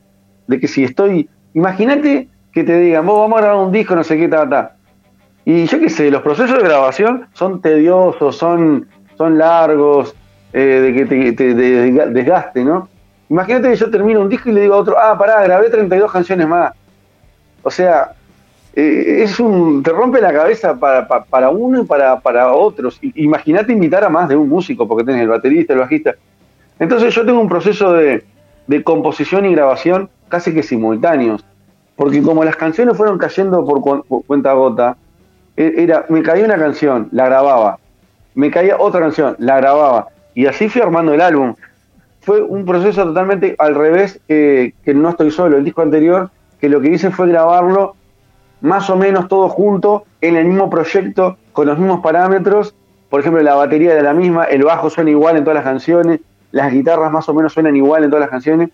de 0.46 0.58
que 0.58 0.66
si 0.68 0.84
estoy, 0.84 1.28
imagínate 1.54 2.28
que 2.52 2.64
te 2.64 2.78
digan, 2.80 3.06
vos 3.06 3.20
vamos 3.20 3.38
a 3.38 3.42
grabar 3.42 3.64
un 3.66 3.72
disco, 3.72 3.94
no 3.94 4.02
sé 4.02 4.18
qué, 4.18 4.26
ta, 4.28 4.48
ta, 4.48 4.74
y 5.44 5.66
yo 5.66 5.78
qué 5.80 5.88
sé, 5.88 6.10
los 6.10 6.22
procesos 6.22 6.56
de 6.58 6.64
grabación 6.68 7.26
son 7.32 7.60
tediosos, 7.60 8.36
son, 8.36 8.86
son 9.16 9.38
largos, 9.38 10.14
eh, 10.52 10.58
de 10.82 10.94
que 10.94 11.06
te, 11.06 11.32
te- 11.32 11.54
de 11.54 11.92
desgaste, 12.10 12.64
¿no? 12.64 12.88
Imagínate 13.30 13.68
que 13.70 13.76
yo 13.76 13.90
termino 13.90 14.20
un 14.20 14.28
disco 14.28 14.48
y 14.48 14.52
le 14.52 14.62
digo 14.62 14.74
a 14.74 14.78
otro, 14.78 14.96
ah, 14.98 15.16
pará, 15.18 15.42
grabé 15.44 15.68
32 15.70 16.10
canciones 16.10 16.48
más. 16.48 16.72
O 17.62 17.70
sea, 17.70 18.12
eh, 18.74 19.20
es 19.22 19.38
un 19.38 19.82
te 19.82 19.90
rompe 19.90 20.20
la 20.20 20.32
cabeza 20.32 20.74
para, 20.78 21.06
pa- 21.06 21.24
para 21.24 21.50
uno 21.50 21.82
y 21.82 21.84
para, 21.84 22.18
para 22.20 22.52
otros. 22.52 22.98
Imagínate 23.14 23.72
invitar 23.72 24.02
a 24.04 24.08
más 24.08 24.28
de 24.28 24.36
un 24.36 24.48
músico, 24.48 24.88
porque 24.88 25.04
tenés 25.04 25.22
el 25.22 25.28
baterista, 25.28 25.72
el 25.74 25.80
bajista. 25.80 26.14
Entonces 26.78 27.14
yo 27.14 27.25
tengo 27.26 27.40
un 27.40 27.49
proceso 27.49 27.92
de, 27.92 28.25
composición 28.85 29.47
y 29.47 29.54
grabación 29.54 30.11
casi 30.28 30.52
que 30.54 30.62
simultáneos. 30.62 31.44
Porque 31.97 32.23
como 32.23 32.44
las 32.44 32.56
canciones 32.56 32.97
fueron 32.97 33.18
cayendo 33.18 33.64
por, 33.64 33.80
cu- 33.80 34.04
por 34.06 34.25
cuenta 34.25 34.52
gota, 34.52 34.97
e- 35.56 35.75
era, 35.78 36.04
me 36.08 36.23
caía 36.23 36.44
una 36.44 36.58
canción, 36.58 37.08
la 37.11 37.26
grababa. 37.26 37.78
Me 38.35 38.50
caía 38.50 38.76
otra 38.78 39.00
canción, 39.00 39.35
la 39.38 39.56
grababa. 39.56 40.08
Y 40.35 40.47
así 40.47 40.68
fui 40.68 40.80
armando 40.80 41.12
el 41.12 41.20
álbum. 41.20 41.54
Fue 42.20 42.42
un 42.42 42.64
proceso 42.64 43.04
totalmente 43.04 43.56
al 43.58 43.75
revés 43.75 44.20
que, 44.28 44.75
que 44.85 44.94
no 44.94 45.08
estoy 45.08 45.30
solo. 45.30 45.56
El 45.56 45.64
disco 45.64 45.82
anterior, 45.82 46.30
que 46.61 46.68
lo 46.68 46.80
que 46.80 46.90
hice 46.90 47.11
fue 47.11 47.28
grabarlo 47.28 47.97
más 48.61 48.90
o 48.90 48.97
menos 48.97 49.28
todo 49.28 49.49
junto 49.49 50.04
en 50.20 50.37
el 50.37 50.44
mismo 50.44 50.68
proyecto 50.68 51.37
con 51.52 51.66
los 51.66 51.78
mismos 51.78 52.00
parámetros. 52.00 52.75
Por 53.08 53.20
ejemplo, 53.20 53.42
la 53.42 53.54
batería 53.54 53.94
de 53.94 54.02
la 54.02 54.12
misma, 54.14 54.44
el 54.44 54.62
bajo 54.62 54.90
suena 54.90 55.11
igual 55.11 55.37
en 55.37 55.44
todas 55.44 55.56
las 55.56 55.64
canciones, 55.64 56.20
las 56.52 56.72
guitarras 56.72 57.10
más 57.12 57.28
o 57.28 57.34
menos 57.34 57.52
suenan 57.52 57.76
igual 57.76 58.04
en 58.04 58.10
todas 58.10 58.22
las 58.22 58.30
canciones. 58.30 58.70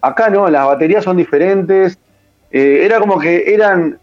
Acá 0.00 0.30
no, 0.30 0.48
las 0.48 0.66
baterías 0.66 1.04
son 1.04 1.16
diferentes. 1.16 1.98
Eh, 2.50 2.82
era 2.84 2.98
como 2.98 3.18
que 3.18 3.54
eran, 3.54 3.98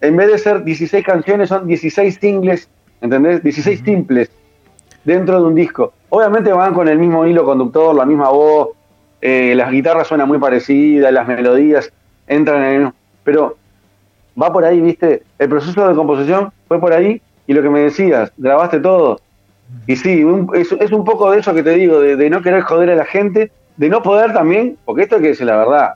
en 0.00 0.16
vez 0.16 0.28
de 0.28 0.38
ser 0.38 0.64
16 0.64 1.04
canciones, 1.04 1.48
son 1.48 1.66
16 1.66 2.18
singles, 2.20 2.68
¿entendés? 3.00 3.42
16 3.42 3.80
simples 3.84 4.30
dentro 5.04 5.40
de 5.40 5.46
un 5.46 5.54
disco. 5.54 5.92
Obviamente 6.08 6.52
van 6.52 6.74
con 6.74 6.88
el 6.88 6.98
mismo 6.98 7.26
hilo 7.26 7.44
conductor, 7.44 7.94
la 7.94 8.04
misma 8.04 8.30
voz, 8.30 8.70
eh, 9.20 9.54
las 9.54 9.70
guitarras 9.70 10.08
suenan 10.08 10.28
muy 10.28 10.38
parecidas, 10.38 11.12
las 11.12 11.26
melodías 11.26 11.92
entran 12.26 12.62
en 12.62 12.68
el 12.68 12.76
mismo. 12.78 12.94
Pero 13.22 13.56
va 14.40 14.52
por 14.52 14.64
ahí, 14.64 14.80
¿viste? 14.80 15.22
El 15.38 15.48
proceso 15.48 15.88
de 15.88 15.94
composición 15.94 16.52
fue 16.68 16.80
por 16.80 16.92
ahí 16.92 17.20
y 17.46 17.52
lo 17.52 17.62
que 17.62 17.70
me 17.70 17.80
decías, 17.80 18.32
grabaste 18.36 18.80
todo. 18.80 19.20
Y 19.86 19.96
sí, 19.96 20.24
es, 20.54 20.72
es, 20.72 20.92
un 20.92 21.04
poco 21.04 21.30
de 21.30 21.40
eso 21.40 21.54
que 21.54 21.62
te 21.62 21.70
digo, 21.70 22.00
de, 22.00 22.30
no 22.30 22.42
querer 22.42 22.62
joder 22.62 22.90
a 22.90 22.94
la 22.96 23.04
gente, 23.04 23.50
de 23.76 23.88
no 23.88 24.02
poder 24.02 24.32
también, 24.32 24.78
porque 24.84 25.02
esto 25.02 25.16
es 25.16 25.22
que 25.22 25.28
decir 25.28 25.46
la 25.46 25.56
verdad. 25.56 25.94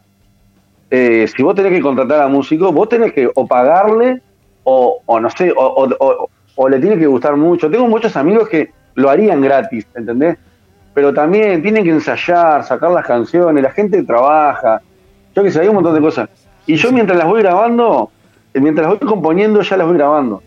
Eh, 0.90 1.26
si 1.34 1.42
vos 1.42 1.54
tenés 1.54 1.72
que 1.72 1.80
contratar 1.80 2.22
a 2.22 2.28
músico, 2.28 2.72
vos 2.72 2.88
tenés 2.88 3.12
que 3.12 3.30
o 3.34 3.46
pagarle 3.46 4.20
o, 4.64 5.02
no 5.20 5.30
sé, 5.30 5.52
o, 5.56 6.68
le 6.68 6.78
tiene 6.78 6.98
que 6.98 7.06
gustar 7.06 7.36
mucho. 7.36 7.70
Tengo 7.70 7.86
muchos 7.88 8.14
amigos 8.16 8.48
que 8.48 8.70
lo 8.94 9.08
harían 9.08 9.40
gratis, 9.40 9.86
¿entendés? 9.94 10.36
Pero 10.92 11.14
también 11.14 11.62
tienen 11.62 11.84
que 11.84 11.90
ensayar, 11.90 12.64
sacar 12.64 12.90
las 12.90 13.06
canciones, 13.06 13.62
la 13.62 13.70
gente 13.70 14.02
trabaja, 14.02 14.82
yo 15.34 15.42
que 15.42 15.50
sé, 15.50 15.60
hay 15.60 15.68
un 15.68 15.76
montón 15.76 15.94
de 15.94 16.00
cosas. 16.00 16.28
Y 16.66 16.74
yo 16.76 16.92
mientras 16.92 17.16
las 17.16 17.26
voy 17.26 17.40
grabando, 17.40 18.10
eh, 18.52 18.60
mientras 18.60 18.86
las 18.86 18.98
voy 18.98 19.08
componiendo, 19.08 19.62
ya 19.62 19.76
las 19.76 19.86
voy 19.86 19.96
grabando. 19.96 20.42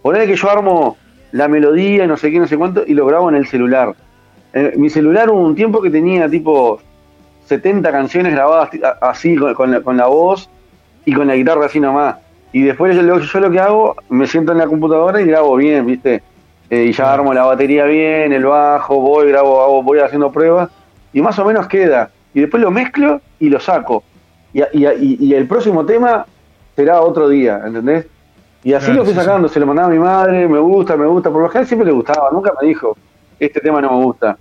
Poner 0.00 0.26
que 0.26 0.36
yo 0.36 0.50
armo 0.50 0.96
la 1.36 1.48
melodía 1.48 2.04
y 2.04 2.06
no 2.06 2.16
sé 2.16 2.30
qué, 2.30 2.38
no 2.38 2.46
sé 2.46 2.56
cuánto, 2.56 2.82
y 2.86 2.94
lo 2.94 3.06
grabo 3.06 3.28
en 3.28 3.36
el 3.36 3.46
celular. 3.46 3.94
Eh, 4.54 4.72
mi 4.76 4.88
celular 4.88 5.30
hubo 5.30 5.40
un 5.40 5.54
tiempo 5.54 5.82
que 5.82 5.90
tenía 5.90 6.28
tipo 6.28 6.80
70 7.44 7.92
canciones 7.92 8.32
grabadas 8.32 8.70
así 9.02 9.36
con, 9.36 9.70
la, 9.70 10.06
voz 10.06 10.48
y 11.04 11.12
con 11.12 11.26
la 11.26 11.36
guitarra 11.36 11.66
así 11.66 11.78
nomás. 11.78 12.16
Y 12.52 12.62
después 12.62 12.96
yo, 12.96 13.20
yo, 13.20 13.40
lo 13.40 13.50
que 13.50 13.60
hago, 13.60 13.96
me 14.08 14.26
siento 14.26 14.52
en 14.52 14.58
la 14.58 14.66
computadora 14.66 15.20
y 15.20 15.26
grabo 15.26 15.56
bien, 15.56 15.84
¿viste? 15.84 16.22
Eh, 16.70 16.84
y 16.84 16.92
ya 16.92 17.12
armo 17.12 17.34
la 17.34 17.44
batería 17.44 17.84
bien, 17.84 18.32
el 18.32 18.46
bajo, 18.46 18.98
voy, 18.98 19.28
grabo, 19.28 19.62
hago, 19.62 19.82
voy 19.82 19.98
haciendo 19.98 20.32
pruebas 20.32 20.70
y 21.12 21.20
más 21.20 21.38
o 21.38 21.44
menos 21.44 21.68
queda. 21.68 22.10
Y 22.32 22.40
después 22.40 22.62
lo 22.62 22.70
mezclo 22.70 23.20
y 23.38 23.50
lo 23.50 23.60
saco. 23.60 24.02
Y, 24.54 24.62
y, 24.72 25.16
y 25.20 25.34
el 25.34 25.46
próximo 25.46 25.84
tema 25.84 26.24
será 26.74 27.02
otro 27.02 27.28
día, 27.28 27.60
¿entendés? 27.64 28.06
Y 28.64 28.72
así 28.72 28.92
lo 28.92 29.04
fui 29.04 29.14
sacando, 29.14 29.48
se 29.48 29.60
lo 29.60 29.66
mandaba 29.66 29.88
a 29.88 29.90
mi 29.90 29.98
madre, 29.98 30.48
me 30.48 30.58
gusta, 30.58 30.96
me 30.96 31.06
gusta. 31.06 31.30
Por 31.30 31.42
lo 31.42 31.48
general 31.48 31.66
siempre 31.66 31.86
le 31.86 31.92
gustaba, 31.92 32.30
nunca 32.32 32.52
me 32.60 32.68
dijo, 32.68 32.96
este 33.38 33.60
tema 33.60 33.80
no 33.80 33.98
me 33.98 34.04
gusta. 34.04 34.36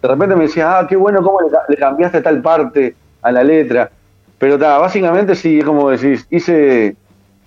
De 0.00 0.08
repente 0.08 0.36
me 0.36 0.44
decía, 0.44 0.78
ah, 0.78 0.86
qué 0.86 0.94
bueno 0.94 1.22
cómo 1.22 1.38
le, 1.68 1.76
cambiaste 1.76 2.20
tal 2.20 2.40
parte 2.40 2.94
a 3.22 3.32
la 3.32 3.42
letra. 3.42 3.90
Pero 4.38 4.54
está, 4.54 4.78
básicamente 4.78 5.34
sí, 5.34 5.60
como 5.62 5.90
decís, 5.90 6.26
hice 6.30 6.96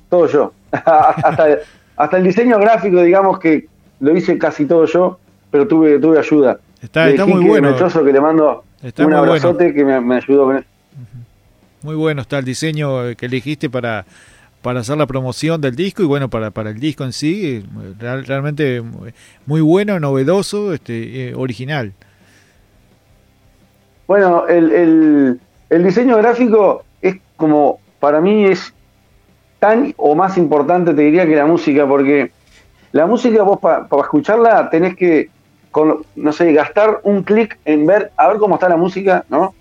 todo 0.09 0.27
yo. 0.27 0.53
hasta, 0.71 1.59
hasta 1.95 2.17
el 2.17 2.23
diseño 2.23 2.59
gráfico, 2.59 3.01
digamos 3.01 3.39
que 3.39 3.67
lo 3.99 4.15
hice 4.15 4.37
casi 4.37 4.65
todo 4.65 4.85
yo, 4.85 5.19
pero 5.51 5.67
tuve, 5.67 5.99
tuve 5.99 6.19
ayuda. 6.19 6.59
Está, 6.81 7.09
está 7.09 7.25
muy 7.25 7.45
bueno. 7.45 7.75
que 7.75 8.13
le 8.13 8.21
mando 8.21 8.63
un 8.97 9.13
abrazote 9.13 9.73
que 9.73 9.83
me, 9.83 9.99
me 10.01 10.15
ayudó 10.17 10.45
con 10.45 10.57
eso. 10.57 10.67
Muy 11.81 11.95
bueno 11.95 12.21
está 12.21 12.39
el 12.39 12.45
diseño 12.45 13.15
que 13.15 13.25
elegiste 13.25 13.69
para 13.69 14.05
para 14.61 14.81
hacer 14.81 14.97
la 14.97 15.07
promoción 15.07 15.61
del 15.61 15.75
disco 15.75 16.03
y 16.03 16.05
bueno, 16.05 16.29
para, 16.29 16.51
para 16.51 16.69
el 16.69 16.79
disco 16.79 17.03
en 17.03 17.13
sí, 17.13 17.63
realmente 17.99 18.83
muy 19.45 19.61
bueno, 19.61 19.99
novedoso, 19.99 20.73
este, 20.73 21.29
eh, 21.29 21.35
original. 21.35 21.93
Bueno, 24.07 24.47
el, 24.47 25.39
el, 25.69 25.83
diseño 25.83 26.17
gráfico 26.17 26.83
es 27.01 27.17
como, 27.37 27.79
para 27.99 28.19
mí 28.19 28.45
es 28.45 28.73
tan 29.59 29.93
o 29.97 30.15
más 30.15 30.37
importante, 30.37 30.93
te 30.93 31.01
diría, 31.03 31.25
que 31.25 31.35
la 31.35 31.45
música, 31.45 31.87
porque 31.87 32.31
la 32.91 33.05
música 33.05 33.43
vos 33.43 33.59
para 33.59 33.87
escucharla 34.01 34.69
tenés 34.69 34.95
que, 34.95 35.29
con, 35.71 36.03
no 36.15 36.33
sé, 36.33 36.51
gastar 36.53 37.01
un 37.03 37.23
clic 37.23 37.57
en 37.65 37.85
ver, 37.85 38.11
a 38.17 38.27
ver 38.27 38.37
cómo 38.37 38.55
está 38.55 38.67
la 38.67 38.77
música, 38.77 39.25
¿no? 39.29 39.53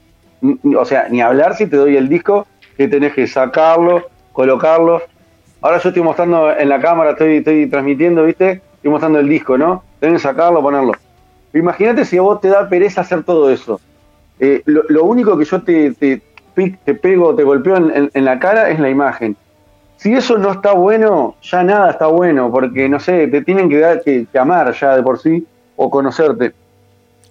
O 0.78 0.84
sea, 0.84 1.08
ni 1.10 1.20
hablar 1.20 1.54
si 1.54 1.66
te 1.66 1.76
doy 1.76 1.96
el 1.96 2.08
disco, 2.08 2.46
que 2.76 2.88
tenés 2.88 3.12
que 3.12 3.26
sacarlo, 3.26 4.06
colocarlos. 4.38 5.02
Ahora 5.60 5.78
yo 5.78 5.88
estoy 5.88 6.00
mostrando 6.04 6.56
en 6.56 6.68
la 6.68 6.80
cámara, 6.80 7.10
estoy, 7.10 7.38
estoy 7.38 7.68
transmitiendo, 7.68 8.24
¿viste? 8.24 8.62
Estoy 8.76 8.88
mostrando 8.88 9.18
el 9.18 9.28
disco, 9.28 9.58
¿no? 9.58 9.82
Deben 10.00 10.20
sacarlo, 10.20 10.62
ponerlo. 10.62 10.92
Imagínate 11.52 12.04
si 12.04 12.18
a 12.18 12.22
vos 12.22 12.40
te 12.40 12.46
da 12.46 12.68
pereza 12.68 13.00
hacer 13.00 13.24
todo 13.24 13.50
eso. 13.50 13.80
Eh, 14.38 14.62
lo, 14.64 15.02
único 15.02 15.36
que 15.36 15.44
yo 15.44 15.60
te, 15.62 15.90
te, 15.94 16.22
te 16.54 16.94
pego, 16.94 17.34
te 17.34 17.42
golpeo 17.42 17.78
en, 18.14 18.24
la 18.24 18.38
cara 18.38 18.70
es 18.70 18.78
la 18.78 18.88
imagen. 18.88 19.36
Si 19.96 20.12
eso 20.12 20.38
no 20.38 20.52
está 20.52 20.70
bueno, 20.70 21.34
ya 21.42 21.64
nada 21.64 21.90
está 21.90 22.06
bueno, 22.06 22.48
porque 22.52 22.88
no 22.88 23.00
sé, 23.00 23.26
te 23.26 23.42
tienen 23.42 23.68
que, 23.68 23.80
dar, 23.80 24.02
que, 24.04 24.28
amar 24.38 24.72
ya 24.72 24.94
de 24.94 25.02
por 25.02 25.18
sí 25.18 25.44
o 25.74 25.90
conocerte. 25.90 26.52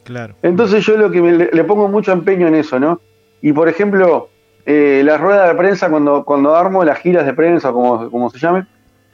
Claro. 0.03 0.35
Entonces 0.43 0.85
yo 0.85 0.97
lo 0.97 1.09
que 1.09 1.21
le 1.21 1.63
pongo 1.63 1.87
mucho 1.87 2.11
empeño 2.11 2.49
en 2.49 2.55
eso, 2.55 2.77
¿no? 2.81 2.99
Y 3.41 3.53
por 3.53 3.69
ejemplo, 3.69 4.27
eh, 4.69 5.01
la 5.01 5.17
rueda 5.17 5.47
de 5.47 5.55
prensa, 5.55 5.89
cuando, 5.89 6.25
cuando 6.25 6.53
armo 6.53 6.83
las 6.83 6.99
giras 6.99 7.25
de 7.25 7.33
prensa, 7.33 7.71
como, 7.71 8.11
como 8.11 8.29
se 8.29 8.37
llame, 8.37 8.67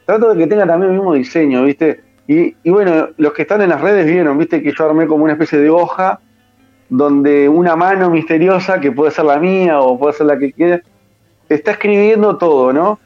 trato 0.03 0.33
de 0.33 0.39
que 0.39 0.47
tenga 0.47 0.65
también 0.65 0.91
el 0.91 0.97
mismo 0.97 1.13
diseño, 1.13 1.63
¿viste? 1.63 2.01
Y, 2.27 2.55
y, 2.63 2.71
bueno, 2.71 3.09
los 3.17 3.33
que 3.33 3.43
están 3.43 3.61
en 3.61 3.69
las 3.69 3.79
redes 3.79 4.07
vieron, 4.07 4.35
¿viste? 4.39 4.63
Que 4.63 4.73
yo 4.75 4.83
armé 4.83 5.05
como 5.05 5.25
una 5.25 5.33
especie 5.33 5.59
de 5.59 5.69
hoja 5.69 6.19
donde 6.89 7.47
una 7.47 7.75
mano 7.75 8.09
misteriosa, 8.09 8.79
que 8.79 8.91
puede 8.91 9.11
ser 9.11 9.25
la 9.25 9.37
mía 9.37 9.79
o 9.79 9.99
puede 9.99 10.13
ser 10.13 10.25
la 10.25 10.39
que 10.39 10.53
quiera, 10.53 10.81
está 11.47 11.71
escribiendo 11.71 12.35
todo, 12.37 12.73
¿no? 12.73 12.97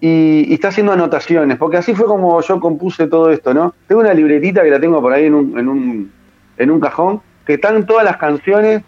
Y, 0.00 0.50
está 0.50 0.68
haciendo 0.68 0.92
anotaciones, 0.92 1.58
porque 1.58 1.76
así 1.76 1.94
fue 1.94 2.06
como 2.06 2.40
yo 2.40 2.58
compuse 2.58 3.06
todo 3.06 3.30
esto, 3.30 3.52
¿no? 3.52 3.74
Tengo 3.86 4.00
una 4.00 4.14
libretita 4.14 4.62
que 4.62 4.70
la 4.70 4.80
tengo 4.80 5.02
por 5.02 5.12
ahí 5.12 5.26
en 5.26 5.34
un, 5.34 5.58
en 5.58 5.68
un, 5.68 6.12
en 6.56 6.70
un 6.70 6.80
cajón, 6.80 7.20
que 7.44 7.54
están 7.54 7.84
todas 7.84 8.02
las 8.06 8.16
canciones 8.16 8.82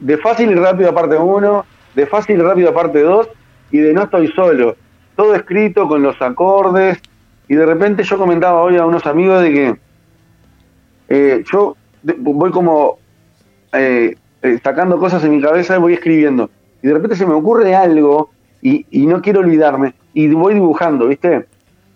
de 0.00 0.16
fácil 0.18 0.50
y 0.50 0.54
rápido 0.56 0.92
parte 0.92 1.16
1, 1.16 1.64
de 1.94 2.06
Fácil 2.06 2.42
Rápido 2.42 2.72
parte 2.74 3.00
2 3.00 3.28
y 3.70 3.78
de 3.78 3.92
No 3.92 4.02
Estoy 4.02 4.28
Solo. 4.28 4.76
Todo 5.16 5.34
escrito 5.34 5.88
con 5.88 6.02
los 6.02 6.20
acordes. 6.22 7.00
Y 7.48 7.54
de 7.54 7.66
repente 7.66 8.02
yo 8.02 8.18
comentaba 8.18 8.62
hoy 8.62 8.76
a 8.76 8.84
unos 8.84 9.06
amigos 9.06 9.42
de 9.42 9.52
que 9.52 9.76
eh, 11.08 11.44
yo 11.50 11.76
voy 12.02 12.50
como 12.50 12.98
eh, 13.72 14.14
eh, 14.42 14.58
sacando 14.62 14.98
cosas 14.98 15.24
en 15.24 15.32
mi 15.32 15.42
cabeza 15.42 15.76
y 15.76 15.80
voy 15.80 15.94
escribiendo. 15.94 16.50
Y 16.82 16.86
de 16.86 16.94
repente 16.94 17.16
se 17.16 17.26
me 17.26 17.34
ocurre 17.34 17.74
algo 17.74 18.30
y, 18.62 18.84
no 19.06 19.20
quiero 19.22 19.40
olvidarme. 19.40 19.94
Y 20.14 20.28
voy 20.28 20.54
dibujando, 20.54 21.08
¿viste? 21.08 21.46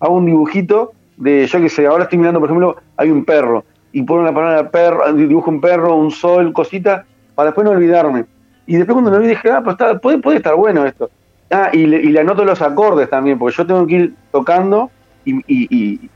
Hago 0.01 0.17
un 0.17 0.27
dibujito 0.27 0.93
de, 1.17 1.47
yo 1.47 1.61
qué 1.61 1.69
sé, 1.69 1.87
ahora 1.87 2.05
estoy 2.05 2.19
mirando, 2.19 2.41
por 2.41 2.49
ejemplo, 2.49 2.77
hay 2.97 3.11
un 3.11 3.25
perro. 3.25 3.65
Y 3.93 4.03
pongo 4.03 4.23
la 4.23 4.33
palabra 4.33 4.71
perro, 4.71 5.13
dibujo 5.13 5.51
un 5.51 5.61
perro, 5.61 5.95
un 5.95 6.11
sol, 6.11 6.53
cosita, 6.53 7.05
para 7.35 7.51
después 7.51 7.65
no 7.65 7.71
olvidarme. 7.73 8.25
Y 8.73 8.76
después 8.76 8.95
cuando 8.95 9.11
lo 9.11 9.19
vi 9.19 9.29
dije, 9.29 9.50
ah, 9.50 9.61
pues 9.62 9.75
está, 9.75 9.99
puede, 9.99 10.17
puede 10.17 10.38
estar 10.38 10.55
bueno 10.55 10.87
esto. 10.87 11.11
Ah, 11.50 11.69
y 11.75 11.85
le, 11.85 12.00
y 12.05 12.17
anoto 12.17 12.43
los 12.43 12.62
acordes 12.62 13.11
también, 13.11 13.38
porque 13.38 13.55
yo 13.55 13.67
tengo 13.67 13.87
que 13.87 13.95
ir 13.95 14.14
tocando 14.31 14.91
y, 15.26 15.43
y, 15.47 16.09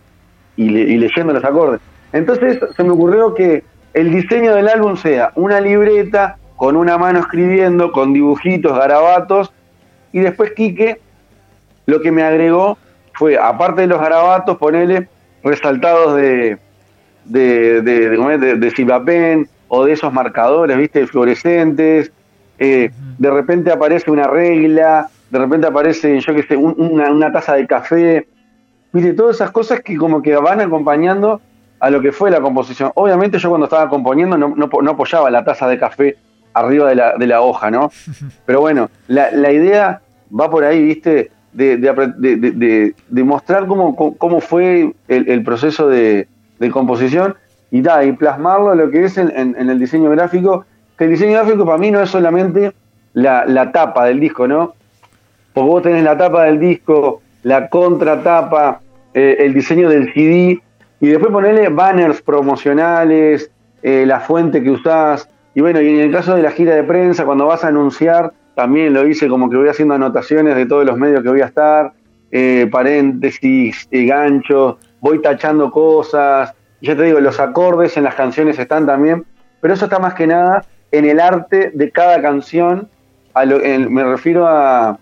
leyendo 0.56 1.34
los 1.34 1.44
acordes. 1.44 1.82
Entonces 2.14 2.58
se 2.74 2.82
me 2.82 2.92
ocurrió 2.92 3.34
que 3.34 3.62
el 3.92 4.10
diseño 4.10 4.54
del 4.54 4.68
álbum 4.68 4.96
sea 4.96 5.32
una 5.34 5.60
libreta 5.60 6.38
con 6.56 6.76
una 6.76 6.96
mano 6.96 7.18
escribiendo, 7.18 7.92
con 7.92 8.14
dibujitos, 8.14 8.74
garabatos, 8.74 9.52
y 10.12 10.20
después 10.20 10.52
Quique 10.52 10.98
lo 11.84 12.00
que 12.00 12.10
me 12.10 12.22
agregó 12.22 12.78
fue, 13.12 13.36
aparte 13.36 13.82
de 13.82 13.88
los 13.88 14.00
garabatos, 14.00 14.56
ponerle 14.56 15.10
resaltados 15.44 16.16
de, 16.16 16.56
de, 17.26 17.82
de, 17.82 18.08
de, 18.08 18.56
de, 18.56 19.46
o 19.68 19.84
de 19.84 19.92
esos 19.92 20.10
marcadores, 20.10 20.78
viste, 20.78 21.06
fluorescentes, 21.06 22.12
eh, 22.58 22.90
de 23.18 23.30
repente 23.30 23.70
aparece 23.70 24.10
una 24.10 24.26
regla, 24.26 25.08
de 25.30 25.38
repente 25.38 25.66
aparece, 25.66 26.20
yo 26.20 26.34
qué 26.34 26.42
sé, 26.42 26.56
una, 26.56 27.32
taza 27.32 27.54
de 27.54 27.66
café, 27.66 28.28
mire, 28.92 29.12
todas 29.12 29.36
esas 29.36 29.50
cosas 29.50 29.80
que 29.80 29.96
como 29.96 30.22
que 30.22 30.34
van 30.36 30.60
acompañando 30.60 31.40
a 31.80 31.90
lo 31.90 32.00
que 32.00 32.12
fue 32.12 32.30
la 32.30 32.40
composición. 32.40 32.90
Obviamente 32.94 33.38
yo 33.38 33.48
cuando 33.48 33.66
estaba 33.66 33.88
componiendo 33.88 34.38
no, 34.38 34.54
no, 34.56 34.90
apoyaba 34.90 35.30
la 35.30 35.44
taza 35.44 35.68
de 35.68 35.78
café 35.78 36.16
arriba 36.54 36.88
de 36.88 36.94
la, 36.94 37.16
de 37.16 37.26
la 37.26 37.42
hoja, 37.42 37.70
¿no? 37.70 37.90
Pero 38.46 38.60
bueno, 38.60 38.88
la, 39.08 39.30
la 39.30 39.52
idea 39.52 40.00
va 40.38 40.50
por 40.50 40.64
ahí, 40.64 40.82
¿viste? 40.82 41.30
De, 41.52 41.78
de, 41.78 42.94
de, 43.08 43.24
mostrar 43.24 43.66
cómo, 43.66 43.96
cómo 43.96 44.40
fue 44.42 44.92
el, 45.08 45.42
proceso 45.42 45.88
de, 45.88 46.28
composición 46.70 47.34
y, 47.70 47.80
da, 47.80 48.04
y 48.04 48.12
plasmarlo 48.12 48.74
lo 48.74 48.90
que 48.90 49.04
es 49.04 49.16
en, 49.16 49.30
en 49.34 49.70
el 49.70 49.78
diseño 49.78 50.10
gráfico 50.10 50.66
que 50.96 51.04
el 51.04 51.10
diseño 51.10 51.32
gráfico 51.34 51.64
para 51.64 51.78
mí 51.78 51.90
no 51.90 52.00
es 52.00 52.10
solamente 52.10 52.72
la, 53.12 53.72
tapa 53.72 54.06
del 54.06 54.20
disco, 54.20 54.46
¿no? 54.46 54.74
Porque 55.52 55.70
vos 55.70 55.82
tenés 55.82 56.04
la 56.04 56.16
tapa 56.16 56.44
del 56.44 56.58
disco, 56.58 57.22
la 57.42 57.68
contratapa, 57.68 58.80
eh, 59.14 59.36
el 59.40 59.54
diseño 59.54 59.88
del 59.88 60.12
CD, 60.12 60.60
Y 61.00 61.08
después 61.08 61.30
ponerle 61.30 61.68
banners 61.68 62.22
promocionales, 62.22 63.50
eh, 63.82 64.04
la 64.06 64.20
fuente 64.20 64.62
que 64.62 64.70
usás. 64.70 65.28
Y 65.54 65.60
bueno, 65.60 65.80
y 65.80 65.88
en 65.88 66.00
el 66.00 66.12
caso 66.12 66.34
de 66.34 66.42
la 66.42 66.50
gira 66.50 66.74
de 66.74 66.82
prensa, 66.82 67.24
cuando 67.24 67.46
vas 67.46 67.64
a 67.64 67.68
anunciar, 67.68 68.32
también 68.54 68.94
lo 68.94 69.06
hice 69.06 69.28
como 69.28 69.50
que 69.50 69.56
voy 69.56 69.68
haciendo 69.68 69.94
anotaciones 69.94 70.56
de 70.56 70.66
todos 70.66 70.86
los 70.86 70.96
medios 70.96 71.22
que 71.22 71.28
voy 71.28 71.42
a 71.42 71.46
estar, 71.46 71.92
eh, 72.30 72.66
paréntesis, 72.70 73.86
eh, 73.90 74.06
ganchos, 74.06 74.76
voy 75.00 75.20
tachando 75.20 75.70
cosas. 75.70 76.54
Ya 76.80 76.96
te 76.96 77.02
digo, 77.02 77.20
los 77.20 77.38
acordes 77.38 77.96
en 77.96 78.04
las 78.04 78.14
canciones 78.14 78.58
están 78.58 78.86
también, 78.86 79.24
pero 79.60 79.74
eso 79.74 79.84
está 79.84 79.98
más 79.98 80.14
que 80.14 80.26
nada 80.26 80.64
en 80.92 81.04
el 81.04 81.20
arte 81.20 81.70
de 81.74 81.90
cada 81.90 82.20
canción. 82.22 82.88
me 83.34 84.04
refiero 84.04 84.46
a, 84.46 84.98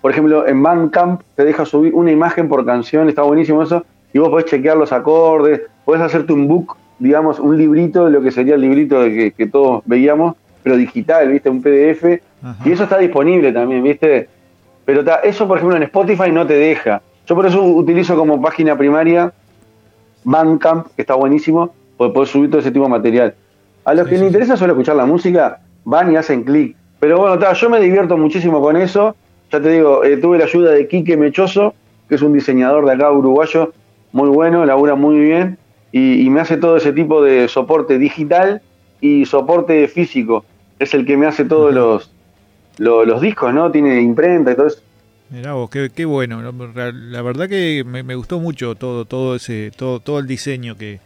por 0.00 0.10
ejemplo, 0.10 0.46
en 0.46 0.62
Bandcamp 0.62 1.22
te 1.36 1.44
deja 1.44 1.64
subir 1.64 1.94
una 1.94 2.10
imagen 2.10 2.48
por 2.48 2.64
canción, 2.64 3.08
está 3.08 3.22
buenísimo 3.22 3.62
eso, 3.62 3.84
y 4.12 4.18
vos 4.18 4.30
podés 4.30 4.46
chequear 4.46 4.76
los 4.76 4.92
acordes, 4.92 5.62
podés 5.84 6.02
hacerte 6.02 6.32
un 6.32 6.48
book, 6.48 6.76
digamos, 6.98 7.38
un 7.38 7.56
librito 7.56 8.06
de 8.06 8.10
lo 8.10 8.22
que 8.22 8.30
sería 8.30 8.54
el 8.54 8.62
librito 8.62 9.00
de 9.02 9.32
que, 9.32 9.46
todos 9.46 9.82
veíamos, 9.86 10.36
pero 10.62 10.76
digital, 10.76 11.28
¿viste? 11.28 11.48
Un 11.48 11.62
PDF, 11.62 12.20
y 12.64 12.72
eso 12.72 12.84
está 12.84 12.98
disponible 12.98 13.52
también, 13.52 13.82
¿viste? 13.82 14.28
Pero 14.84 15.04
eso, 15.22 15.46
por 15.46 15.58
ejemplo, 15.58 15.76
en 15.76 15.84
Spotify 15.84 16.32
no 16.32 16.46
te 16.46 16.54
deja. 16.54 17.02
Yo 17.26 17.34
por 17.34 17.46
eso 17.46 17.62
utilizo 17.62 18.16
como 18.16 18.40
página 18.42 18.76
primaria 18.76 19.32
Bandcamp, 20.24 20.88
que 20.96 21.02
está 21.02 21.14
buenísimo, 21.14 21.72
porque 21.96 22.14
podés 22.14 22.30
subir 22.30 22.50
todo 22.50 22.60
ese 22.60 22.70
tipo 22.70 22.84
de 22.84 22.90
material. 22.90 23.34
A 23.90 23.94
los 23.94 24.06
que 24.06 24.14
les 24.14 24.22
interesa 24.22 24.56
solo 24.56 24.74
escuchar 24.74 24.94
la 24.94 25.04
música, 25.04 25.58
van 25.84 26.12
y 26.12 26.16
hacen 26.16 26.44
clic. 26.44 26.76
Pero 27.00 27.18
bueno, 27.18 27.52
yo 27.52 27.70
me 27.70 27.80
divierto 27.80 28.16
muchísimo 28.16 28.60
con 28.60 28.76
eso. 28.76 29.16
Ya 29.50 29.60
te 29.60 29.68
digo, 29.68 30.04
eh, 30.04 30.16
tuve 30.16 30.38
la 30.38 30.44
ayuda 30.44 30.70
de 30.70 30.86
Quique 30.86 31.16
Mechoso, 31.16 31.74
que 32.08 32.14
es 32.14 32.22
un 32.22 32.32
diseñador 32.32 32.86
de 32.86 32.92
acá 32.92 33.10
uruguayo, 33.10 33.72
muy 34.12 34.28
bueno, 34.28 34.64
labura 34.64 34.94
muy 34.94 35.18
bien, 35.18 35.58
y, 35.90 36.30
me 36.30 36.40
hace 36.40 36.56
todo 36.56 36.76
ese 36.76 36.92
tipo 36.92 37.20
de 37.20 37.48
soporte 37.48 37.98
digital 37.98 38.62
y 39.00 39.26
soporte 39.26 39.88
físico. 39.88 40.44
Es 40.78 40.94
el 40.94 41.04
que 41.04 41.16
me 41.16 41.26
hace 41.26 41.44
todos 41.44 41.74
los, 41.74 42.12
los, 42.78 43.20
discos, 43.20 43.52
¿no? 43.52 43.72
Tiene 43.72 44.00
imprenta 44.00 44.52
y 44.52 44.54
todo 44.54 44.68
eso. 44.68 44.82
Mirá 45.30 45.54
vos, 45.54 45.68
qué, 45.68 46.04
bueno. 46.04 46.40
La 46.42 47.22
verdad 47.22 47.48
que 47.48 47.82
me, 47.84 48.14
gustó 48.14 48.38
mucho 48.38 48.76
todo, 48.76 49.04
todo 49.04 49.34
ese, 49.34 49.72
todo, 49.76 49.98
todo 49.98 50.20
el 50.20 50.28
diseño 50.28 50.76
que, 50.76 51.00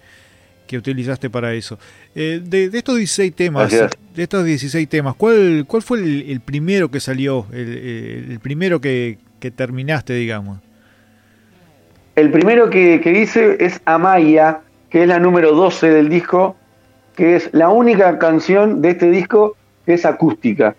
que 0.67 0.79
utilizaste 0.79 1.31
para 1.31 1.53
eso. 1.55 1.79
Eh, 2.15 2.41
de, 2.43 2.71
estos 2.73 2.97
16 2.97 3.35
temas, 3.35 3.71
de 3.71 4.23
estos 4.23 4.45
16 4.45 4.89
temas, 4.89 5.15
¿cuál, 5.17 5.65
cuál 5.67 5.83
fue 5.83 5.99
el, 5.99 6.41
primero 6.41 6.91
que 6.91 7.01
salió, 7.01 7.47
el, 7.53 8.39
primero 8.43 8.81
que, 8.81 9.19
terminaste, 9.55 10.15
digamos? 10.15 10.61
El 12.17 12.31
primero 12.31 12.71
que, 12.71 13.01
hice 13.23 13.57
es 13.65 13.81
Amaya, 13.85 14.61
que 14.89 15.03
es 15.03 15.09
la 15.09 15.19
número 15.19 15.53
12 15.53 15.91
del 15.91 16.09
disco, 16.09 16.57
que 17.17 17.37
es 17.37 17.51
la 17.53 17.69
única 17.69 18.19
canción 18.19 18.81
de 18.81 18.91
este 18.91 19.11
disco 19.11 19.57
que 19.85 19.95
es 19.95 20.05
acústica. 20.05 20.75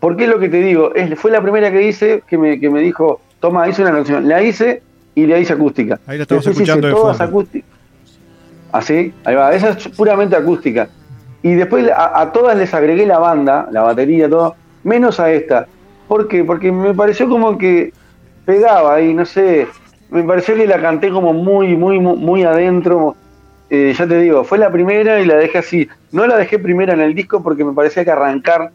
¿Por 0.00 0.16
qué 0.16 0.24
es 0.24 0.30
lo 0.30 0.38
que 0.38 0.48
te 0.48 0.60
digo? 0.60 0.94
Es, 0.94 1.18
fue 1.18 1.30
la 1.30 1.42
primera 1.42 1.70
que 1.70 1.86
hice 1.86 2.22
que 2.26 2.38
me, 2.38 2.60
que 2.60 2.70
me 2.70 2.80
dijo, 2.80 3.20
toma, 3.40 3.68
hice 3.68 3.82
una 3.82 3.92
canción. 3.92 4.28
La 4.28 4.42
hice 4.42 4.82
y 5.14 5.26
la 5.26 5.38
hice 5.38 5.52
acústica. 5.52 5.98
Ahí 6.06 6.18
la 6.18 6.22
estamos 6.22 6.46
escuchando 6.46 6.86
de 6.86 6.92
todas 6.92 7.20
acústicas. 7.20 7.77
Así, 8.72 9.14
ahí 9.24 9.34
va, 9.34 9.54
esa 9.54 9.70
es 9.70 9.88
puramente 9.88 10.36
acústica. 10.36 10.88
Y 11.42 11.54
después 11.54 11.88
a, 11.94 12.30
todas 12.32 12.56
les 12.56 12.74
agregué 12.74 13.06
la 13.06 13.18
banda, 13.18 13.68
la 13.70 13.82
batería, 13.82 14.28
todo, 14.28 14.56
menos 14.82 15.20
a 15.20 15.30
esta. 15.30 15.66
¿Por 16.06 16.28
qué? 16.28 16.44
Porque 16.44 16.72
me 16.72 16.94
pareció 16.94 17.28
como 17.28 17.56
que 17.56 17.92
pegaba 18.44 18.94
ahí, 18.94 19.14
no 19.14 19.24
sé, 19.24 19.68
me 20.10 20.22
pareció 20.22 20.54
que 20.54 20.66
la 20.66 20.80
canté 20.80 21.10
como 21.10 21.32
muy, 21.32 21.76
muy, 21.76 22.00
muy, 22.00 22.42
adentro. 22.42 23.14
Eh, 23.70 23.94
ya 23.96 24.06
te 24.06 24.18
digo, 24.18 24.44
fue 24.44 24.58
la 24.58 24.70
primera 24.70 25.20
y 25.20 25.26
la 25.26 25.36
dejé 25.36 25.58
así. 25.58 25.88
No 26.12 26.26
la 26.26 26.36
dejé 26.36 26.58
primera 26.58 26.94
en 26.94 27.00
el 27.00 27.14
disco 27.14 27.42
porque 27.42 27.64
me 27.64 27.72
parecía 27.72 28.04
que 28.04 28.10
arrancar 28.10 28.72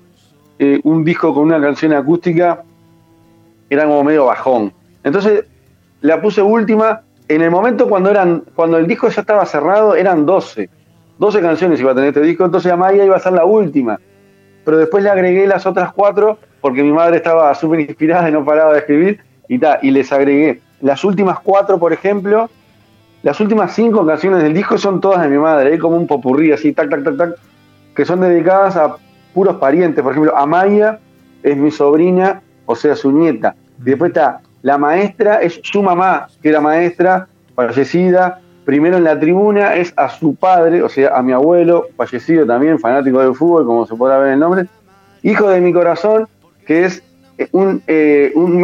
eh, 0.59 0.79
un 0.83 1.03
disco 1.03 1.33
con 1.33 1.43
una 1.43 1.59
canción 1.59 1.93
acústica 1.93 2.63
era 3.69 3.85
como 3.85 4.03
medio 4.03 4.25
bajón. 4.25 4.71
Entonces 5.03 5.45
la 6.01 6.21
puse 6.21 6.41
última 6.41 7.01
en 7.27 7.41
el 7.41 7.51
momento 7.51 7.87
cuando 7.87 8.09
eran 8.09 8.43
cuando 8.55 8.77
el 8.77 8.87
disco 8.87 9.07
ya 9.09 9.21
estaba 9.21 9.45
cerrado, 9.45 9.95
eran 9.95 10.25
12. 10.25 10.69
12 11.17 11.41
canciones 11.41 11.79
iba 11.79 11.91
a 11.91 11.95
tener 11.95 12.09
este 12.09 12.21
disco, 12.21 12.45
entonces 12.45 12.71
Amaya 12.71 13.05
iba 13.05 13.15
a 13.15 13.19
ser 13.19 13.33
la 13.33 13.45
última. 13.45 13.99
Pero 14.65 14.77
después 14.77 15.03
le 15.03 15.09
agregué 15.09 15.47
las 15.47 15.65
otras 15.65 15.93
cuatro 15.93 16.37
porque 16.61 16.83
mi 16.83 16.91
madre 16.91 17.17
estaba 17.17 17.53
súper 17.55 17.81
inspirada 17.81 18.29
y 18.29 18.31
no 18.31 18.45
paraba 18.45 18.73
de 18.73 18.79
escribir 18.79 19.19
y, 19.47 19.59
ta, 19.59 19.79
y 19.81 19.91
les 19.91 20.11
agregué. 20.11 20.61
Las 20.81 21.03
últimas 21.03 21.39
cuatro, 21.39 21.77
por 21.77 21.93
ejemplo, 21.93 22.49
las 23.21 23.39
últimas 23.39 23.73
cinco 23.73 24.05
canciones 24.05 24.43
del 24.43 24.53
disco 24.53 24.77
son 24.77 24.99
todas 24.99 25.21
de 25.21 25.29
mi 25.29 25.37
madre, 25.37 25.73
hay 25.73 25.77
como 25.77 25.95
un 25.95 26.07
popurrí 26.07 26.51
así, 26.51 26.73
tac, 26.73 26.89
tac, 26.89 27.03
tac, 27.03 27.17
tac, 27.17 27.35
que 27.95 28.05
son 28.05 28.21
dedicadas 28.21 28.75
a 28.75 28.95
puros 29.33 29.57
parientes. 29.57 30.03
Por 30.03 30.11
ejemplo, 30.13 30.35
Amaya 30.35 30.99
es 31.41 31.55
mi 31.57 31.71
sobrina, 31.71 32.41
o 32.65 32.75
sea, 32.75 32.95
su 32.95 33.11
nieta. 33.11 33.55
Y 33.79 33.83
después 33.83 34.09
está 34.09 34.41
la 34.63 34.77
maestra 34.77 35.41
es 35.41 35.59
su 35.61 35.83
mamá, 35.83 36.27
que 36.41 36.49
era 36.49 36.61
maestra, 36.61 37.27
fallecida. 37.53 38.39
Primero 38.63 38.95
en 38.95 39.03
la 39.03 39.19
tribuna 39.19 39.75
es 39.75 39.93
a 39.97 40.07
su 40.09 40.35
padre, 40.35 40.81
o 40.81 40.87
sea, 40.87 41.17
a 41.17 41.21
mi 41.21 41.33
abuelo, 41.33 41.87
fallecido 41.97 42.45
también, 42.45 42.79
fanático 42.79 43.19
del 43.19 43.35
fútbol, 43.35 43.65
como 43.65 43.85
se 43.85 43.93
podrá 43.95 44.17
ver 44.17 44.27
en 44.27 44.33
el 44.35 44.39
nombre. 44.39 44.65
Hijo 45.21 45.49
de 45.49 45.59
mi 45.59 45.73
corazón, 45.73 46.29
que 46.65 46.85
es 46.85 47.03
eh, 47.37 47.49
eh, 47.87 48.31
un, 48.35 48.63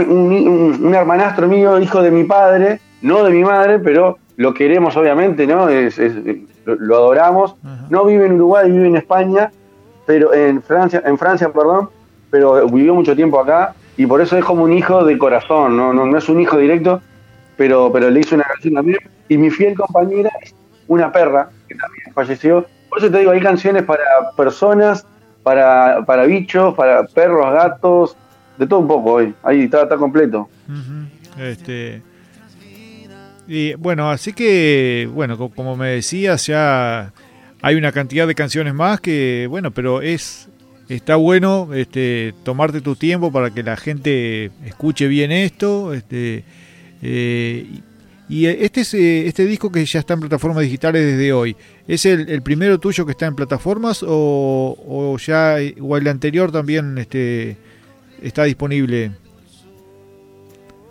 un, 0.82 0.96
hermanastro 0.96 1.50
mío, 1.50 1.78
hijo 1.82 2.02
de 2.02 2.12
mi 2.12 2.24
padre, 2.24 2.80
no 3.02 3.26
de 3.26 3.32
mi 3.32 3.44
madre, 3.44 3.80
pero 3.80 4.18
lo 4.38 4.54
queremos 4.54 4.96
obviamente, 4.96 5.46
¿no? 5.46 5.68
Es, 5.68 6.00
lo, 6.64 6.96
adoramos. 6.96 7.56
No 7.90 8.06
vive 8.06 8.26
en 8.26 8.34
Uruguay, 8.36 8.72
vive 8.72 8.88
en 8.88 8.96
España, 8.96 9.52
pero 10.06 10.34
en 10.34 10.62
Francia, 10.62 11.04
en 11.06 11.18
Francia, 11.18 11.52
perdón, 11.52 11.90
pero 12.32 12.66
vivió 12.70 12.96
mucho 12.96 13.14
tiempo 13.18 13.38
acá 13.38 13.76
y 14.00 14.06
por 14.08 14.22
eso 14.22 14.38
es 14.38 14.46
como 14.46 14.64
un 14.64 14.72
hijo 14.72 15.04
de 15.04 15.18
corazón, 15.18 15.76
no, 15.76 15.92
no, 15.92 16.18
es 16.18 16.30
un 16.30 16.40
hijo 16.40 16.58
directo, 16.58 17.02
pero, 17.58 17.92
pero 17.92 18.10
le 18.10 18.22
hizo 18.22 18.36
una 18.36 18.46
canción 18.46 18.76
también. 18.76 18.98
Y 19.28 19.38
mi 19.38 19.50
fiel 19.50 19.76
compañera 19.76 20.30
es 20.42 20.56
una 20.88 21.12
perra, 21.12 21.50
que 21.68 21.76
también 21.76 22.14
falleció. 22.14 22.66
Por 22.88 23.00
eso 23.00 23.12
te 23.12 23.20
digo, 23.20 23.32
hay 23.32 23.42
canciones 23.42 23.84
para 23.84 24.32
personas, 24.38 25.06
para, 25.44 26.06
para 26.06 26.24
bichos, 26.24 26.76
para 26.76 27.04
perros, 27.08 27.54
gatos, 27.54 28.16
de 28.58 28.66
todo 28.66 28.80
un 28.80 28.88
poco 28.88 29.12
hoy. 29.16 29.34
Ahí 29.44 29.64
está, 29.64 29.82
está 29.84 29.98
completo. 29.98 30.48
Este. 31.38 32.02
Y 33.50 33.74
bueno, 33.74 34.10
así 34.10 34.32
que, 34.32 35.10
bueno, 35.12 35.38
como 35.38 35.76
me 35.76 35.90
decías, 35.90 36.48
ya 36.48 37.12
hay 37.62 37.76
una 37.76 37.92
cantidad 37.92 38.26
de 38.28 38.34
canciones 38.34 38.74
más 38.74 39.02
que, 39.02 39.48
bueno, 39.50 39.72
pero 39.72 40.02
es 40.02 40.49
está 40.89 41.15
bueno 41.15 41.69
este, 41.73 42.34
tomarte 42.43 42.82
tu 42.82 42.95
tiempo 42.95 43.32
para 43.32 43.52
que 43.52 43.63
la 43.63 43.78
gente 43.78 44.52
escuche 44.65 45.08
bien 45.08 45.32
esto. 45.32 45.93
Este, 45.93 46.43
eh, 47.02 47.67
y 48.28 48.45
este, 48.45 48.82
es, 48.82 48.93
eh, 48.93 49.28
este 49.28 49.45
disco 49.45 49.71
que 49.71 49.86
ya 49.86 49.99
está 49.99 50.15
en 50.15 50.19
plataformas 50.19 50.63
digitales 50.63 51.04
desde 51.04 51.34
hoy, 51.34 51.56
¿es 51.88 52.06
el, 52.06 52.41
primero 52.43 52.80
tuyo 52.80 53.06
que 53.06 53.13
está 53.13 53.25
en 53.25 53.36
plataformas 53.36 54.06
o, 54.08 55.17
ya 55.17 55.56
o 55.82 55.97
el 55.97 56.08
anterior 56.08 56.52
también 56.52 56.97
este, 56.97 57.58
está 58.21 58.43
disponible? 58.43 59.12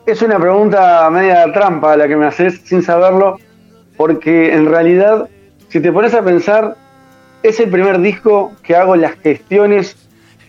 Es 0.07 0.23
una 0.23 0.39
pregunta 0.39 1.09
media 1.11 1.53
trampa 1.53 1.97
la 1.97 2.09
que 2.09 2.17
me 2.17 2.27
haces 2.27 2.61
sin 2.65 2.83
saberlo, 2.83 3.39
porque 3.97 4.55
en 4.55 4.67
realidad, 4.67 5.29
si 5.69 5.81
te 5.81 5.93
pones 5.93 6.15
a 6.15 6.23
pensar, 6.23 6.77
es 7.43 7.61
el 7.61 7.71
primer 7.71 8.01
disco 8.01 8.53
que 8.63 8.77
hago 8.77 8.97
las 8.97 9.13
gestiones 9.19 9.97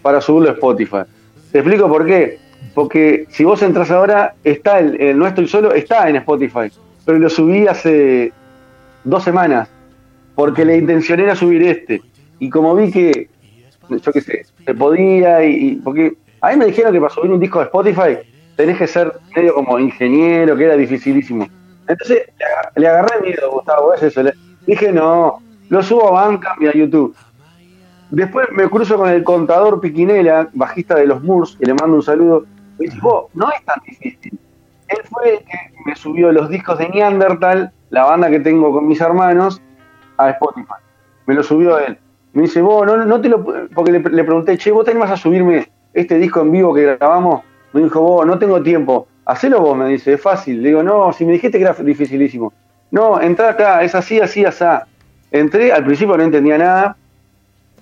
para 0.01 0.21
subirlo 0.21 0.49
a 0.49 0.53
Spotify. 0.53 1.03
Te 1.51 1.59
explico 1.59 1.87
por 1.87 2.05
qué. 2.05 2.39
Porque 2.73 3.25
si 3.29 3.43
vos 3.43 3.61
entras 3.61 3.91
ahora, 3.91 4.35
está 4.43 4.79
el, 4.79 4.99
el 5.01 5.17
No 5.17 5.27
Estoy 5.27 5.47
Solo, 5.47 5.73
está 5.73 6.09
en 6.09 6.17
Spotify. 6.17 6.71
Pero 7.05 7.19
lo 7.19 7.29
subí 7.29 7.67
hace 7.67 8.31
dos 9.03 9.23
semanas. 9.23 9.69
Porque 10.35 10.65
la 10.65 10.75
intención 10.75 11.19
era 11.19 11.35
subir 11.35 11.63
este. 11.63 12.01
Y 12.39 12.49
como 12.49 12.75
vi 12.75 12.91
que, 12.91 13.29
yo 13.89 14.11
qué 14.11 14.21
sé, 14.21 14.45
se 14.65 14.73
podía 14.73 15.43
y, 15.43 15.75
porque 15.83 16.13
a 16.41 16.51
mí 16.51 16.57
me 16.57 16.65
dijeron 16.67 16.93
que 16.93 17.01
para 17.01 17.13
subir 17.13 17.31
un 17.31 17.39
disco 17.39 17.59
de 17.59 17.65
Spotify 17.65 18.17
tenés 18.55 18.77
que 18.77 18.87
ser 18.87 19.11
medio 19.35 19.53
como 19.53 19.79
ingeniero, 19.79 20.55
que 20.55 20.63
era 20.65 20.77
dificilísimo. 20.77 21.47
Entonces 21.87 22.29
le 22.75 22.87
agarré 22.87 23.21
miedo, 23.21 23.51
Gustavo, 23.51 23.93
es 23.93 24.03
eso. 24.03 24.21
Dije, 24.65 24.91
no, 24.91 25.41
lo 25.69 25.83
subo 25.83 26.07
a 26.09 26.11
Bandcamp 26.11 26.61
y 26.61 26.67
a 26.67 26.73
YouTube. 26.73 27.15
Después 28.09 28.47
me 28.51 28.67
cruzo 28.67 28.97
con 28.97 29.09
el 29.09 29.23
contador 29.23 29.79
Piquinela, 29.79 30.49
bajista 30.53 30.95
de 30.95 31.05
los 31.05 31.23
Moors, 31.23 31.57
y 31.59 31.65
le 31.65 31.75
mando 31.75 31.97
un 31.97 32.03
saludo. 32.03 32.45
Me 32.79 32.85
dice, 32.85 32.97
no 33.33 33.49
es 33.51 33.65
tan 33.65 33.79
difícil. 33.85 34.39
Él 34.87 34.97
fue 35.09 35.33
el 35.35 35.39
que 35.39 35.57
me 35.85 35.95
subió 35.95 36.31
los 36.31 36.49
discos 36.49 36.79
de 36.79 36.89
Neandertal, 36.89 37.71
la 37.91 38.05
banda 38.05 38.29
que 38.31 38.39
tengo 38.39 38.71
con 38.71 38.87
mis 38.87 38.99
hermanos, 38.99 39.61
a 40.17 40.31
Spotify. 40.31 40.73
Me 41.27 41.35
lo 41.35 41.43
subió 41.43 41.77
él. 41.77 41.99
Me 42.33 42.43
dice, 42.43 42.61
vos, 42.61 42.87
no, 42.87 43.05
no 43.05 43.21
te 43.21 43.29
lo. 43.29 43.43
Porque 43.75 43.91
le, 43.91 43.99
pregunté, 43.99 44.57
che, 44.57 44.71
vos 44.71 44.85
tenés 44.85 45.09
a 45.09 45.17
subirme 45.17 45.69
este 45.93 46.17
disco 46.17 46.41
en 46.41 46.51
vivo 46.51 46.73
que 46.73 46.97
grabamos. 46.97 47.43
Me 47.73 47.81
dijo, 47.81 48.01
vos, 48.01 48.25
no 48.25 48.39
tengo 48.39 48.61
tiempo. 48.63 49.07
Hacelo 49.25 49.61
vos, 49.61 49.77
me 49.77 49.85
dice, 49.85 50.13
es 50.13 50.21
fácil. 50.21 50.63
Le 50.63 50.69
digo, 50.69 50.81
no, 50.81 51.13
si 51.13 51.25
me 51.25 51.33
dijiste 51.33 51.59
que 51.59 51.63
era 51.63 51.73
dificilísimo. 51.73 52.51
no, 52.89 53.21
entra 53.21 53.49
acá, 53.49 53.83
es 53.83 53.93
así, 53.93 54.19
así, 54.19 54.43
así. 54.43 54.65
Entré, 55.31 55.71
al 55.71 55.85
principio 55.85 56.17
no 56.17 56.23
entendía 56.23 56.57
nada, 56.57 56.95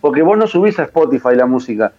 porque 0.01 0.21
vos 0.21 0.37
no 0.37 0.47
subís 0.47 0.77
a 0.79 0.83
Spotify 0.83 1.35
la 1.35 1.45
música, 1.45 1.91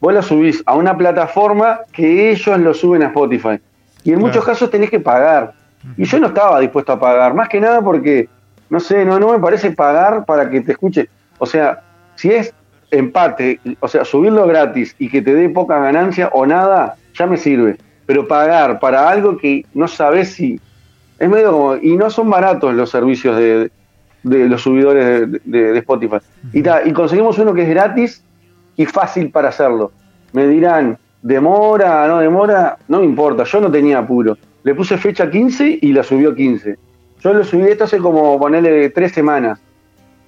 vos 0.00 0.12
la 0.12 0.22
subís 0.22 0.62
a 0.66 0.74
una 0.74 0.96
plataforma 0.96 1.80
que 1.92 2.30
ellos 2.30 2.58
lo 2.58 2.74
suben 2.74 3.02
a 3.02 3.06
Spotify. 3.06 3.60
Y 4.04 4.12
en 4.12 4.18
muchos 4.18 4.44
casos 4.44 4.70
tenés 4.70 4.90
que 4.90 5.00
pagar. 5.00 5.52
Y 5.96 6.04
yo 6.04 6.18
no 6.18 6.28
estaba 6.28 6.60
dispuesto 6.60 6.92
a 6.92 7.00
pagar, 7.00 7.34
más 7.34 7.48
que 7.48 7.60
nada 7.60 7.80
porque, 7.80 8.28
no 8.68 8.80
sé, 8.80 9.04
no, 9.04 9.18
no 9.18 9.32
me 9.32 9.38
parece 9.38 9.70
pagar 9.70 10.24
para 10.24 10.48
que 10.48 10.60
te 10.60 10.72
escuche. 10.72 11.08
O 11.38 11.46
sea, 11.46 11.80
si 12.16 12.30
es 12.30 12.52
empate, 12.90 13.60
o 13.80 13.88
sea, 13.88 14.04
subirlo 14.04 14.46
gratis 14.46 14.94
y 14.98 15.08
que 15.08 15.22
te 15.22 15.34
dé 15.34 15.48
poca 15.48 15.78
ganancia 15.78 16.28
o 16.32 16.44
nada, 16.46 16.96
ya 17.14 17.26
me 17.26 17.36
sirve. 17.36 17.78
Pero 18.06 18.28
pagar 18.28 18.78
para 18.80 19.08
algo 19.08 19.38
que 19.38 19.64
no 19.72 19.88
sabes 19.88 20.32
si. 20.32 20.60
Es 21.18 21.28
medio 21.28 21.52
como. 21.52 21.76
Y 21.76 21.96
no 21.96 22.10
son 22.10 22.28
baratos 22.28 22.74
los 22.74 22.90
servicios 22.90 23.36
de, 23.36 23.70
de 24.22 24.48
los 24.48 24.62
subidores 24.62 25.28
de, 25.44 25.78
Spotify. 25.78 26.18
Y, 26.52 26.60
y 26.60 26.92
conseguimos 26.92 27.38
uno 27.38 27.54
que 27.54 27.62
es 27.62 27.68
gratis 27.68 28.24
y 28.76 28.86
fácil 28.86 29.30
para 29.30 29.48
hacerlo. 29.48 29.92
Me 30.32 30.46
dirán, 30.46 30.98
demora, 31.22 32.06
no 32.06 32.18
demora, 32.18 32.78
no 32.88 33.00
me 33.00 33.04
importa, 33.04 33.44
yo 33.44 33.60
no 33.60 33.70
tenía 33.70 33.98
apuro. 33.98 34.36
Le 34.62 34.74
puse 34.74 34.98
fecha 34.98 35.30
15 35.30 35.78
y 35.82 35.92
la 35.92 36.02
subió 36.02 36.34
15. 36.34 36.78
Yo 37.22 37.32
lo 37.32 37.44
subí 37.44 37.62
esto 37.62 37.84
hace 37.84 37.98
como 37.98 38.38
ponerle 38.38 38.90
tres 38.90 39.12
semanas. 39.12 39.60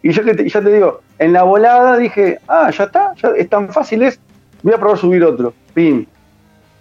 Y 0.03 0.11
yo 0.13 0.25
que 0.25 0.49
ya 0.49 0.61
te 0.61 0.73
digo, 0.73 1.01
en 1.19 1.33
la 1.33 1.45
volada 1.45 1.97
dije, 1.97 2.39
ah, 2.49 2.71
ya 2.71 2.85
está, 2.85 3.15
ya 3.15 3.31
es 3.37 3.49
tan 3.49 3.69
fácil 3.69 4.03
es, 4.03 4.19
voy 4.63 4.75
a 4.75 4.79
probar 4.79 4.99
subir 4.99 5.23
otro. 5.25 5.55
Pim. 5.75 6.07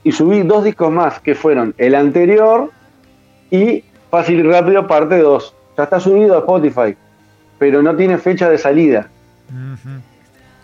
Y 0.04 0.12
subí 0.12 0.42
dos 0.42 0.64
discos 0.64 0.92
más, 0.92 1.20
que 1.20 1.36
fueron 1.36 1.76
el 1.78 1.94
anterior 1.94 2.72
y 3.52 3.84
Fácil 4.10 4.40
y 4.40 4.44
Rápido 4.44 4.88
parte 4.88 5.20
2. 5.20 5.56
Ya 5.78 5.84
está 5.84 6.00
subido 6.00 6.36
a 6.36 6.40
Spotify, 6.40 6.96
pero 7.58 7.82
no 7.82 7.96
tiene 7.96 8.18
fecha 8.18 8.50
de 8.50 8.58
salida. 8.58 9.10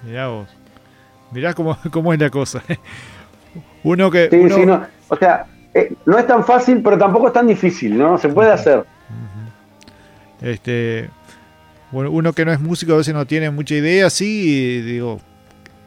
Mirá 0.04 0.28
vos. 0.28 0.48
Mirá 1.32 1.54
cómo, 1.54 1.78
cómo 1.92 2.14
es 2.14 2.20
la 2.20 2.30
cosa. 2.30 2.64
uno 3.84 4.12
que. 4.12 4.30
Sí, 4.30 4.50
sí, 4.50 4.66
no. 4.66 4.86
O 5.10 5.16
sea, 5.16 5.46
eh, 5.74 5.94
no 6.06 6.18
es 6.18 6.28
tan 6.28 6.44
fácil, 6.44 6.82
pero 6.82 6.98
tampoco 6.98 7.28
es 7.28 7.34
tan 7.34 7.48
difícil, 7.48 7.98
¿no? 7.98 8.18
Se 8.18 8.30
puede 8.30 8.52
hacer. 8.52 8.86
Este. 10.42 11.10
Bueno, 11.92 12.12
uno 12.12 12.34
que 12.34 12.44
no 12.44 12.52
es 12.52 12.60
músico 12.60 12.94
a 12.94 12.98
veces 12.98 13.14
no 13.14 13.26
tiene 13.26 13.50
mucha 13.50 13.74
idea, 13.74 14.10
sí, 14.10 14.82
digo, 14.82 15.22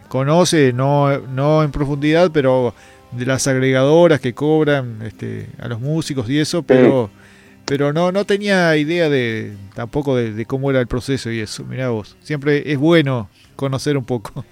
conoce, 0.08 0.72
no, 0.72 1.18
no 1.18 1.62
en 1.62 1.70
profundidad, 1.70 2.30
pero 2.32 2.74
de 3.12 3.26
las 3.26 3.46
agregadoras 3.46 4.18
que 4.18 4.32
cobran 4.32 5.02
este, 5.02 5.48
a 5.60 5.68
los 5.68 5.78
músicos 5.78 6.28
y 6.30 6.38
eso, 6.38 6.62
pero 6.62 7.10
pero 7.70 7.92
no 7.92 8.10
no 8.10 8.24
tenía 8.24 8.76
idea 8.76 9.08
de 9.08 9.52
tampoco 9.76 10.16
de, 10.16 10.44
cómo 10.44 10.72
era 10.72 10.80
el 10.80 10.88
proceso 10.88 11.30
y 11.30 11.38
eso. 11.38 11.64
Mirá 11.64 11.90
vos, 11.90 12.16
siempre 12.20 12.72
es 12.72 12.76
bueno 12.76 13.28
conocer 13.54 13.96
un 13.96 14.04
poco. 14.04 14.44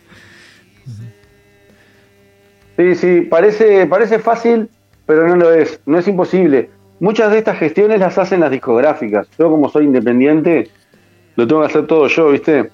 Sí, 2.77 2.95
sí, 2.95 3.23
parece, 3.23 3.89
parece 3.89 4.21
fácil, 4.21 4.69
pero 5.05 5.27
no 5.27 5.35
lo 5.35 5.53
es, 5.53 5.81
no 5.85 5.99
es 5.99 6.07
imposible. 6.07 6.71
Muchas 7.01 7.33
de 7.33 7.39
estas 7.39 7.59
gestiones 7.59 7.99
las 7.99 8.17
hacen 8.19 8.39
las 8.39 8.53
discográficas. 8.53 9.27
Yo 9.37 9.51
como 9.51 9.69
soy 9.69 9.87
independiente, 9.87 10.71
lo 11.35 11.45
tengo 11.49 11.63
que 11.63 11.67
hacer 11.67 11.89
todo 11.89 12.07
yo, 12.07 12.31
¿viste? 12.31 12.71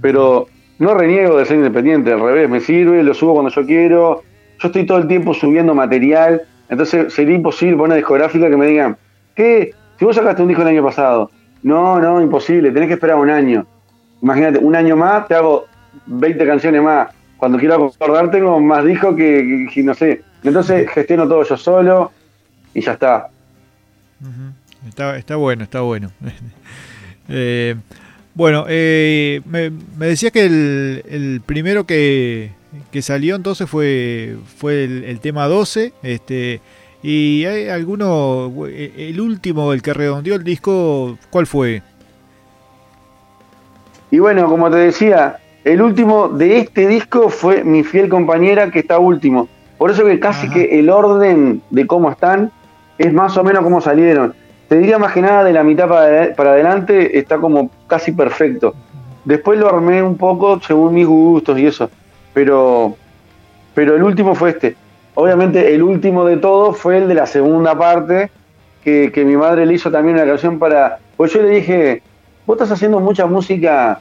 Pero 0.00 0.46
no 0.78 0.94
reniego 0.94 1.38
de 1.38 1.44
ser 1.44 1.56
independiente, 1.56 2.12
al 2.12 2.20
revés, 2.20 2.48
me 2.48 2.60
sirve, 2.60 3.02
lo 3.02 3.14
subo 3.14 3.32
cuando 3.32 3.50
yo 3.50 3.66
quiero. 3.66 4.22
Yo 4.60 4.68
estoy 4.68 4.86
todo 4.86 4.98
el 4.98 5.08
tiempo 5.08 5.34
subiendo 5.34 5.74
material, 5.74 6.42
entonces 6.68 7.12
sería 7.12 7.34
imposible 7.34 7.74
poner 7.76 7.86
una 7.86 7.96
discográfica 7.96 8.48
que 8.48 8.56
me 8.56 8.68
digan, 8.68 8.96
¿qué? 9.34 9.72
Si 9.98 10.04
vos 10.04 10.14
sacaste 10.14 10.42
un 10.42 10.48
disco 10.48 10.62
el 10.62 10.68
año 10.68 10.84
pasado, 10.84 11.30
no, 11.62 12.00
no, 12.00 12.22
imposible, 12.22 12.70
tenés 12.70 12.88
que 12.88 12.94
esperar 12.94 13.16
un 13.16 13.30
año. 13.30 13.66
Imagínate, 14.22 14.58
un 14.58 14.74
año 14.76 14.96
más, 14.96 15.26
te 15.26 15.34
hago 15.34 15.66
20 16.06 16.46
canciones 16.46 16.82
más. 16.82 17.08
Cuando 17.36 17.58
quiero 17.58 17.74
acordar, 17.86 18.30
tengo 18.30 18.60
más 18.60 18.84
discos 18.84 19.16
que, 19.16 19.68
no 19.84 19.94
sé. 19.94 20.22
Entonces 20.42 20.88
gestiono 20.90 21.26
todo 21.28 21.42
yo 21.42 21.56
solo 21.56 22.12
y 22.74 22.80
ya 22.80 22.92
está. 22.92 23.28
Está, 24.86 25.16
está 25.16 25.36
bueno, 25.36 25.64
está 25.64 25.80
bueno. 25.80 26.10
Eh, 27.30 27.74
bueno, 28.32 28.64
eh, 28.68 29.42
me, 29.44 29.68
me 29.98 30.06
decías 30.06 30.32
que 30.32 30.46
el, 30.46 31.42
primero 31.44 31.84
que, 31.84 32.52
salió 33.02 33.36
entonces 33.36 33.68
fue, 33.68 34.36
fue 34.56 34.84
el, 34.84 35.20
tema 35.20 35.46
12. 35.46 35.92
Este, 36.02 36.62
y 37.02 37.44
hay 37.44 37.68
alguno, 37.68 38.52
el 38.66 39.20
último, 39.20 39.72
el 39.72 39.82
que 39.82 39.94
redondeó 39.94 40.34
el 40.34 40.44
disco, 40.44 41.16
¿cuál 41.30 41.46
fue? 41.46 41.82
Y 44.10 44.18
bueno, 44.18 44.48
como 44.48 44.70
te 44.70 44.78
decía, 44.78 45.38
el 45.64 45.82
último 45.82 46.28
de 46.28 46.58
este 46.58 46.88
disco 46.88 47.28
fue 47.28 47.62
Mi 47.62 47.84
fiel 47.84 48.08
compañera, 48.08 48.70
que 48.70 48.80
está 48.80 48.98
último. 48.98 49.48
Por 49.76 49.90
eso 49.90 50.04
que 50.04 50.18
casi 50.18 50.48
que 50.48 50.78
el 50.80 50.90
orden 50.90 51.62
de 51.70 51.86
cómo 51.86 52.10
están 52.10 52.50
es 52.96 53.12
más 53.12 53.36
o 53.36 53.44
menos 53.44 53.62
como 53.62 53.80
salieron. 53.80 54.34
Te 54.68 54.78
diría 54.78 54.98
más 54.98 55.12
que 55.12 55.22
nada 55.22 55.44
de 55.44 55.52
la 55.52 55.62
mitad 55.62 55.88
para, 55.88 56.52
adelante 56.52 57.18
está 57.18 57.38
como 57.38 57.70
casi 57.86 58.12
perfecto. 58.12 58.74
Después 59.24 59.58
lo 59.58 59.68
armé 59.68 60.02
un 60.02 60.16
poco 60.16 60.60
según 60.60 60.94
mis 60.94 61.06
gustos 61.06 61.58
y 61.58 61.66
eso. 61.66 61.90
Pero, 62.34 62.96
pero 63.74 63.94
el 63.94 64.02
último 64.02 64.34
fue 64.34 64.50
este. 64.50 64.76
Obviamente 65.20 65.74
el 65.74 65.82
último 65.82 66.24
de 66.24 66.36
todos 66.36 66.78
fue 66.78 66.98
el 66.98 67.08
de 67.08 67.14
la 67.14 67.26
segunda 67.26 67.76
parte, 67.76 68.30
que, 68.84 69.10
mi 69.26 69.36
madre 69.36 69.66
le 69.66 69.74
hizo 69.74 69.90
también 69.90 70.14
una 70.14 70.24
canción 70.24 70.60
para... 70.60 71.00
Pues 71.16 71.32
yo 71.32 71.42
le 71.42 71.48
dije, 71.48 72.02
vos 72.46 72.54
estás 72.54 72.70
haciendo 72.70 73.00
mucha 73.00 73.26
música 73.26 73.98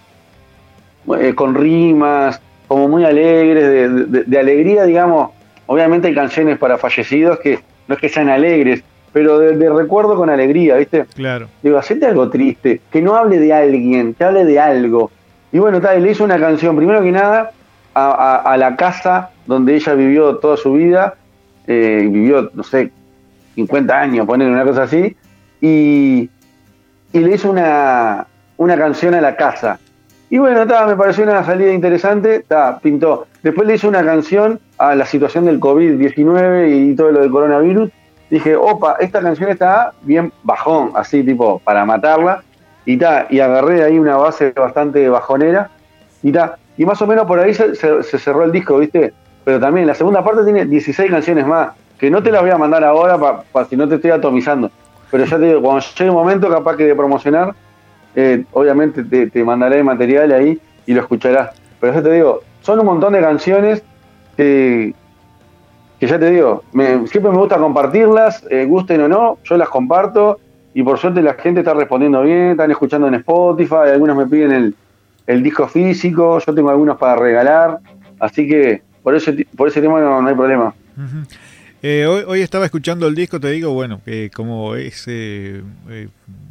eh, 1.20 1.34
con 1.34 1.56
rimas, 1.56 2.40
como 2.68 2.88
muy 2.88 3.04
alegres, 3.04 4.28
de, 4.28 4.40
alegría, 4.40 4.84
digamos. 4.84 5.32
Obviamente 5.66 6.08
hay 6.08 6.14
canciones 6.14 6.60
para 6.60 6.78
fallecidos 6.78 7.40
que 7.40 7.62
no 7.88 7.96
es 7.96 8.00
que 8.00 8.10
sean 8.10 8.30
alegres, 8.30 8.84
pero 9.12 9.40
de, 9.40 9.70
recuerdo 9.72 10.16
con 10.18 10.30
alegría, 10.30 10.76
¿viste? 10.76 11.06
Claro. 11.16 11.48
Digo, 11.64 11.80
hacete 11.80 12.06
algo 12.06 12.30
triste, 12.30 12.80
que 12.92 13.02
no 13.02 13.16
hable 13.16 13.40
de 13.40 13.54
alguien, 13.54 14.14
que 14.14 14.24
hable 14.24 14.46
de 14.46 14.60
algo. 14.60 15.10
Y 15.52 15.58
bueno, 15.58 15.82
tal, 15.82 16.04
le 16.04 16.12
hizo 16.12 16.24
una 16.24 16.40
canción, 16.40 16.78
primero 16.78 17.02
que 17.02 17.12
nada, 17.12 17.54
a, 17.98 18.58
la 18.58 18.76
casa 18.76 19.32
donde 19.46 19.76
ella 19.76 19.94
vivió 19.94 20.38
toda 20.38 20.58
su 20.58 20.74
vida, 20.74 21.16
eh, 21.66 22.08
vivió, 22.10 22.50
no 22.54 22.64
sé, 22.64 22.92
50 23.56 24.00
años, 24.00 24.26
poner 24.26 24.50
una 24.50 24.64
cosa 24.64 24.84
así, 24.84 25.16
y, 25.62 26.30
y 27.14 27.20
le 27.20 27.36
hizo 27.36 27.50
una, 27.50 28.28
una 28.58 28.78
canción 28.78 29.14
a 29.16 29.22
la 29.22 29.36
casa. 29.36 29.80
Y 30.30 30.38
bueno, 30.38 30.66
me 30.66 30.96
pareció 30.96 31.24
una 31.24 31.44
salida 31.46 31.72
interesante, 31.72 32.44
pintó. 32.82 33.28
Después 33.44 33.66
le 33.68 33.76
hizo 33.76 33.88
una 33.88 34.04
canción 34.04 34.60
a 34.78 34.94
la 34.94 35.06
situación 35.06 35.46
del 35.46 35.60
COVID-19 35.60 36.92
y 36.92 36.96
todo 36.96 37.12
lo 37.12 37.22
del 37.22 37.32
coronavirus, 37.32 37.90
dije, 38.30 38.56
opa, 38.56 38.98
esta 39.00 39.22
canción 39.22 39.50
está 39.50 39.94
bien 40.02 40.34
bajón, 40.44 40.92
así 40.96 41.24
tipo 41.24 41.60
para 41.60 41.86
matarla, 41.86 42.44
y 42.86 42.98
ta, 42.98 43.28
y 43.30 43.40
agarré 43.40 43.84
ahí 43.84 43.98
una 43.98 44.18
base 44.18 44.52
bastante 44.52 45.08
bajonera, 45.08 45.70
y 46.22 46.32
ta, 46.34 46.58
y 46.78 46.86
más 46.86 47.02
o 47.02 47.08
menos 47.08 47.26
por 47.26 47.40
ahí 47.40 47.54
se, 47.54 47.74
cerró 48.04 48.44
el 48.44 48.52
disco, 48.52 48.78
¿viste? 48.78 49.14
Pero 49.44 49.60
también 49.60 49.88
la 49.88 49.96
segunda 49.96 50.24
parte 50.24 50.44
tiene 50.44 50.66
16 50.66 51.10
canciones 51.10 51.46
más, 51.46 51.70
que 51.98 52.12
no 52.12 52.22
te 52.22 52.32
las 52.32 52.42
voy 52.42 52.52
a 52.52 52.58
mandar 52.58 52.84
ahora 52.84 53.18
para 53.52 53.68
si 53.68 53.76
no 53.76 53.88
te 53.88 53.96
estoy 53.96 54.12
atomizando. 54.12 54.70
Pero 55.10 55.26
ya 55.26 55.38
te 55.38 55.46
digo, 55.46 55.62
cuando 55.62 55.84
llegue 55.98 56.10
un 56.10 56.16
momento 56.16 56.50
capaz 56.50 56.76
que 56.76 56.86
de 56.86 56.96
promocionar, 56.96 57.56
eh, 58.16 58.44
obviamente 58.54 59.04
te, 59.04 59.30
te 59.30 59.44
mandaré 59.44 59.84
material 59.84 60.32
ahí 60.32 60.60
y 60.86 60.94
lo 60.94 61.02
escucharás. 61.02 61.56
Pero 61.80 61.94
ya 61.94 62.04
te 62.04 62.12
digo, 62.12 62.42
son 62.62 62.80
un 62.80 62.86
montón 62.86 63.14
de 63.14 63.22
canciones 63.22 63.82
que, 64.36 64.94
que 66.00 66.08
ya 66.08 66.20
te 66.20 66.30
digo, 66.30 66.64
siempre 66.72 67.32
me 67.32 67.38
gusta 67.38 67.58
compartirlas, 67.58 68.46
eh, 68.50 68.66
gusten 68.66 69.02
o 69.02 69.08
no, 69.08 69.38
yo 69.44 69.58
las 69.58 69.70
comparto 69.70 70.40
y 70.74 70.84
por 70.84 71.00
suerte 71.00 71.22
la 71.22 71.34
gente 71.34 71.62
está 71.62 71.74
respondiendo 71.74 72.22
bien, 72.22 72.52
están 72.52 72.70
escuchando 72.70 73.08
en 73.08 73.16
Spotify, 73.16 73.90
algunos 73.94 74.16
me 74.16 74.28
piden 74.28 74.52
el, 74.52 74.76
disco 75.44 75.68
físico, 75.68 76.40
yo 76.46 76.54
tengo 76.54 76.70
algunos 76.70 76.98
para 76.98 77.16
regalar, 77.16 77.80
así 78.20 78.48
que 78.48 78.82
por 79.04 79.16
ese, 79.16 79.46
por 79.56 79.68
ese 79.68 79.82
tema 79.82 80.00
no, 80.00 80.28
hay 80.28 80.36
problema. 80.36 80.74
Eh, 81.84 82.06
hoy, 82.08 82.24
hoy, 82.26 82.42
estaba 82.42 82.66
escuchando 82.66 83.08
el 83.08 83.14
disco, 83.14 83.40
te 83.40 83.52
digo, 83.52 83.72
bueno, 83.72 84.02
que 84.04 84.32
como 84.34 84.76
es 84.76 85.06
eh, 85.08 85.62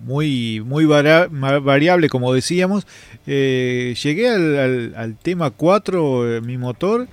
muy, 0.05 0.63
muy 0.65 0.85
variable, 0.87 2.09
como 2.09 2.33
decíamos, 2.33 2.87
llegué 3.27 4.29
al, 4.29 4.95
al, 4.97 5.17
tema 5.17 5.51
4, 5.51 6.41
mi 6.43 6.57
motor, 6.57 7.09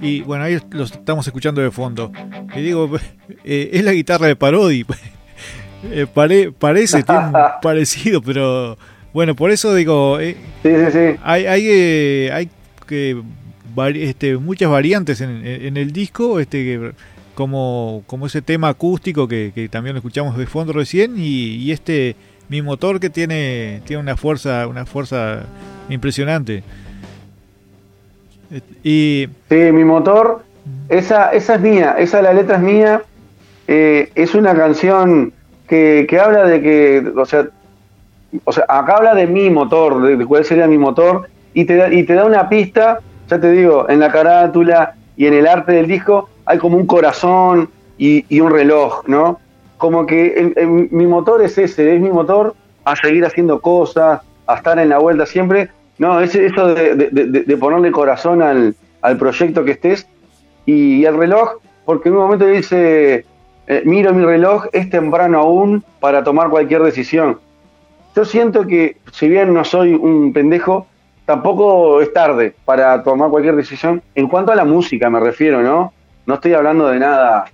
y 0.00 0.20
bueno, 0.22 0.44
ahí 0.44 0.58
lo 0.70 0.84
estamos 0.84 1.26
escuchando 1.26 1.60
de 1.60 1.70
fondo. 1.70 2.12
Y 2.54 2.60
digo, 2.60 2.90
eh, 3.44 3.70
es 3.72 3.84
la 3.84 3.92
guitarra 3.92 4.26
de 4.26 4.36
Parodi. 4.36 4.84
Eh, 5.92 6.06
parece, 6.58 7.02
tiene 7.02 7.30
parecido, 7.62 8.22
pero 8.22 8.78
bueno, 9.14 9.36
por 9.36 9.52
eso 9.52 9.72
digo, 9.74 10.18
eh, 10.18 10.36
sí, 10.64 10.70
sí, 10.74 10.92
sí. 10.92 11.20
hay, 11.22 11.46
hay, 11.46 12.28
hay 12.30 12.50
que 12.84 13.22
este, 13.94 14.36
muchas 14.36 14.68
variantes 14.68 15.20
en, 15.20 15.76
el 15.76 15.92
disco, 15.92 16.40
este, 16.40 16.92
como, 17.36 18.02
como 18.08 18.26
ese 18.26 18.42
tema 18.42 18.68
acústico 18.68 19.28
que, 19.28 19.68
también 19.70 19.94
lo 19.94 19.98
escuchamos 19.98 20.36
de 20.36 20.46
fondo 20.46 20.72
recién, 20.72 21.14
y, 21.16 21.70
este 21.70 22.16
mi 22.48 22.60
motor 22.60 23.00
que 23.00 23.08
tiene, 23.08 23.82
tiene 23.86 24.02
una 24.02 24.16
fuerza, 24.16 24.66
una 24.66 24.84
fuerza 24.84 25.44
impresionante. 25.88 26.62
Y... 28.82 29.28
Sí, 29.48 29.56
mi 29.72 29.84
motor, 29.84 30.44
esa, 30.88 31.30
esa 31.30 31.54
es 31.54 31.60
mía, 31.60 31.94
esa 31.98 32.20
la 32.20 32.34
letra 32.34 32.56
es 32.56 32.62
mía. 32.62 33.02
Eh, 33.66 34.10
es 34.14 34.34
una 34.34 34.54
canción 34.54 35.32
que, 35.66 36.06
que, 36.08 36.18
habla 36.18 36.44
de 36.44 36.60
que, 36.60 37.12
o 37.16 37.24
sea, 37.24 37.48
o 38.44 38.52
sea, 38.52 38.64
acá 38.68 38.96
habla 38.96 39.14
de 39.14 39.26
mi 39.26 39.50
motor, 39.50 40.02
de, 40.02 40.26
cuál 40.26 40.44
sería 40.44 40.66
mi 40.66 40.78
motor, 40.78 41.28
y 41.52 41.64
te, 41.64 41.76
da, 41.76 41.92
y 41.92 42.02
te 42.02 42.14
da 42.14 42.24
una 42.24 42.48
pista, 42.48 43.00
ya 43.28 43.40
te 43.40 43.50
digo, 43.50 43.88
en 43.88 44.00
la 44.00 44.10
carátula 44.10 44.94
y 45.16 45.26
en 45.26 45.34
el 45.34 45.46
arte 45.46 45.72
del 45.72 45.86
disco 45.86 46.28
hay 46.44 46.58
como 46.58 46.76
un 46.76 46.86
corazón 46.86 47.68
y, 47.96 48.24
y 48.28 48.40
un 48.40 48.50
reloj, 48.50 49.06
¿no? 49.06 49.38
Como 49.78 50.06
que 50.06 50.52
mi 50.90 51.06
motor 51.06 51.42
es 51.42 51.58
ese, 51.58 51.94
es 51.94 52.00
mi 52.00 52.10
motor 52.10 52.54
a 52.84 52.96
seguir 52.96 53.24
haciendo 53.24 53.60
cosas, 53.60 54.20
a 54.46 54.54
estar 54.54 54.78
en 54.78 54.88
la 54.88 54.98
vuelta 54.98 55.26
siempre. 55.26 55.70
No, 55.98 56.20
es 56.20 56.34
eso 56.34 56.74
de, 56.74 57.56
ponerle 57.58 57.92
corazón 57.92 58.42
al, 58.42 58.74
al, 59.00 59.16
proyecto 59.16 59.64
que 59.64 59.72
estés 59.72 60.06
y, 60.66 61.04
el 61.04 61.16
reloj, 61.16 61.60
porque 61.84 62.08
en 62.08 62.16
un 62.16 62.22
momento 62.22 62.46
dice, 62.46 63.24
eh, 63.66 63.82
miro 63.84 64.12
mi 64.12 64.24
reloj, 64.24 64.66
es 64.72 64.90
temprano 64.90 65.38
aún 65.38 65.84
para 66.00 66.24
tomar 66.24 66.50
cualquier 66.50 66.82
decisión. 66.82 67.38
Yo 68.14 68.24
siento 68.24 68.66
que, 68.66 68.96
si 69.12 69.28
bien 69.28 69.52
no 69.52 69.64
soy 69.64 69.94
un 69.94 70.32
pendejo, 70.32 70.86
tampoco 71.26 72.00
es 72.00 72.12
tarde 72.12 72.54
para 72.64 73.02
tomar 73.02 73.30
cualquier 73.30 73.56
decisión. 73.56 74.02
En 74.14 74.28
cuanto 74.28 74.52
a 74.52 74.54
la 74.54 74.64
música 74.64 75.10
me 75.10 75.18
refiero, 75.18 75.62
¿no? 75.62 75.92
No 76.26 76.34
estoy 76.34 76.54
hablando 76.54 76.88
de 76.88 77.00
nada, 77.00 77.46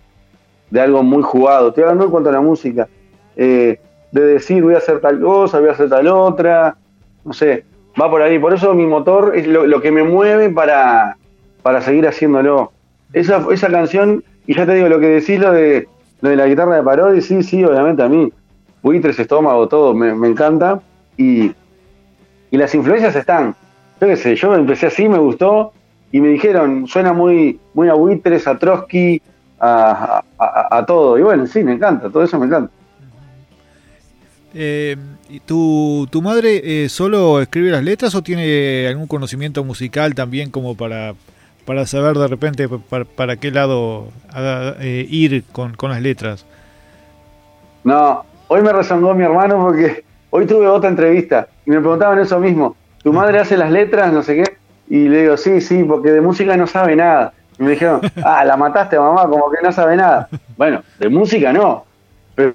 de 0.71 0.81
algo 0.81 1.03
muy 1.03 1.23
jugado. 1.23 1.69
Estoy 1.69 1.85
hablando 1.85 2.05
en 2.05 2.11
cuanto 2.11 2.29
a 2.29 2.33
la 2.33 2.43
música. 2.43 2.89
Eh, 3.37 3.81
de 4.13 4.21
decir 4.21 4.63
voy 4.63 4.75
a 4.75 4.79
hacer 4.79 5.01
tal 5.01 5.21
cosa, 5.21 5.61
voy 5.61 5.71
a 5.71 5.73
hacer 5.73 5.89
tal 5.89 6.07
otra. 6.09 6.77
No 7.25 7.33
sé, 7.33 7.65
va 8.01 8.11
por 8.11 8.21
ahí. 8.21 8.39
Por 8.39 8.53
eso 8.53 8.75
mi 8.75 8.87
motor 8.87 9.33
es 9.35 9.47
lo, 9.47 9.81
que 9.81 9.91
me 9.91 10.03
mueve 10.03 10.51
para, 10.51 11.17
para 11.63 11.81
seguir 11.81 12.07
haciéndolo. 12.07 12.73
Esa, 13.15 13.45
esa 13.51 13.69
canción, 13.71 14.23
y 14.47 14.55
ya 14.55 14.67
te 14.67 14.75
digo, 14.75 14.89
lo 14.89 15.01
que 15.01 15.09
decís, 15.09 15.41
lo 15.41 15.53
de, 15.53 15.89
lo 16.21 16.29
de 16.29 16.37
la 16.37 16.47
guitarra 16.47 16.77
de 16.77 16.83
parodia, 16.83 17.23
sí, 17.23 17.43
sí, 17.43 17.65
obviamente 17.65 18.03
a 18.03 18.09
mí 18.09 18.31
buitres, 18.83 19.19
estómago, 19.19 19.69
todo, 19.69 19.95
me, 19.95 20.29
encanta. 20.29 20.81
Y, 21.17 21.53
y, 22.51 22.57
las 22.57 22.75
influencias 22.75 23.15
están. 23.17 23.55
Yo 24.01 24.07
qué 24.07 24.17
sé, 24.17 24.37
yo 24.37 24.55
empecé 24.55 24.87
así, 24.87 25.09
me 25.09 25.19
gustó, 25.19 25.73
y 26.13 26.21
me 26.21 26.29
dijeron, 26.29 26.87
suena 26.87 27.13
muy, 27.13 27.61
muy 27.75 27.89
a 27.89 27.95
buitres, 27.95 28.47
a 28.47 28.59
Trotsky, 28.59 29.21
a, 29.61 30.23
a, 30.39 30.87
todo. 30.87 31.19
Y 31.19 31.23
bueno, 31.23 31.47
sí, 31.47 31.63
me 31.63 31.73
encanta, 31.73 32.09
todo 32.11 32.23
eso 32.23 32.39
me 32.39 32.47
encanta. 32.47 32.73
Eh, 34.53 34.97
¿tu, 35.47 36.09
¿Tu 36.11 36.23
madre 36.23 36.85
eh, 36.85 36.89
solo 36.89 37.41
escribe 37.41 37.71
las 37.71 37.85
letras 37.85 38.15
o 38.17 38.23
tiene 38.23 38.89
algún 38.89 39.07
conocimiento 39.07 39.63
musical 39.63 40.15
también 40.15 40.51
como 40.51 40.75
para, 40.75 41.15
para 41.65 41.87
saber 41.87 42.19
de 42.19 42.27
repente 42.27 42.69
para, 42.69 43.05
para 43.05 43.37
qué 43.37 43.53
lado 43.53 44.09
eh, 44.81 45.07
ir 45.09 45.45
con, 45.53 45.75
con, 45.77 45.91
las 45.91 46.03
letras? 46.03 46.47
No, 47.85 48.25
Hoy 48.53 48.63
me 48.63 48.73
rezongó 48.73 49.15
mi 49.15 49.23
hermano 49.23 49.63
porque 49.63 50.03
hoy 50.31 50.45
tuve 50.45 50.67
otra 50.67 50.91
entrevista 50.91 51.47
y 51.65 51.71
me 51.71 51.79
preguntaban 51.79 52.19
eso 52.19 52.41
mismo. 52.41 52.75
¿Tu 53.01 53.13
madre 53.13 53.39
hace 53.39 53.57
las 53.57 53.71
letras? 53.71 54.13
No 54.13 54.25
sé 54.25 54.43
qué. 54.43 54.57
Y 54.89 55.09
le 55.09 55.23
digo, 55.23 55.37
sí, 55.37 55.61
sí, 55.61 55.85
porque 55.85 56.11
de 56.11 56.21
música 56.21 56.57
no 56.57 56.67
sabe 56.67 56.97
nada. 56.97 57.33
Y 57.61 57.63
me 57.63 57.71
dijeron, 57.71 58.01
ah, 58.25 58.45
la 58.45 58.57
mataste 58.57 58.99
mamá, 58.99 59.29
como 59.29 59.53
que 59.53 59.59
no 59.63 59.71
sabe 59.71 59.95
nada. 59.95 60.29
Bueno, 60.57 60.83
de 60.99 61.09
música 61.09 61.53
no, 61.53 61.85
pero 62.35 62.53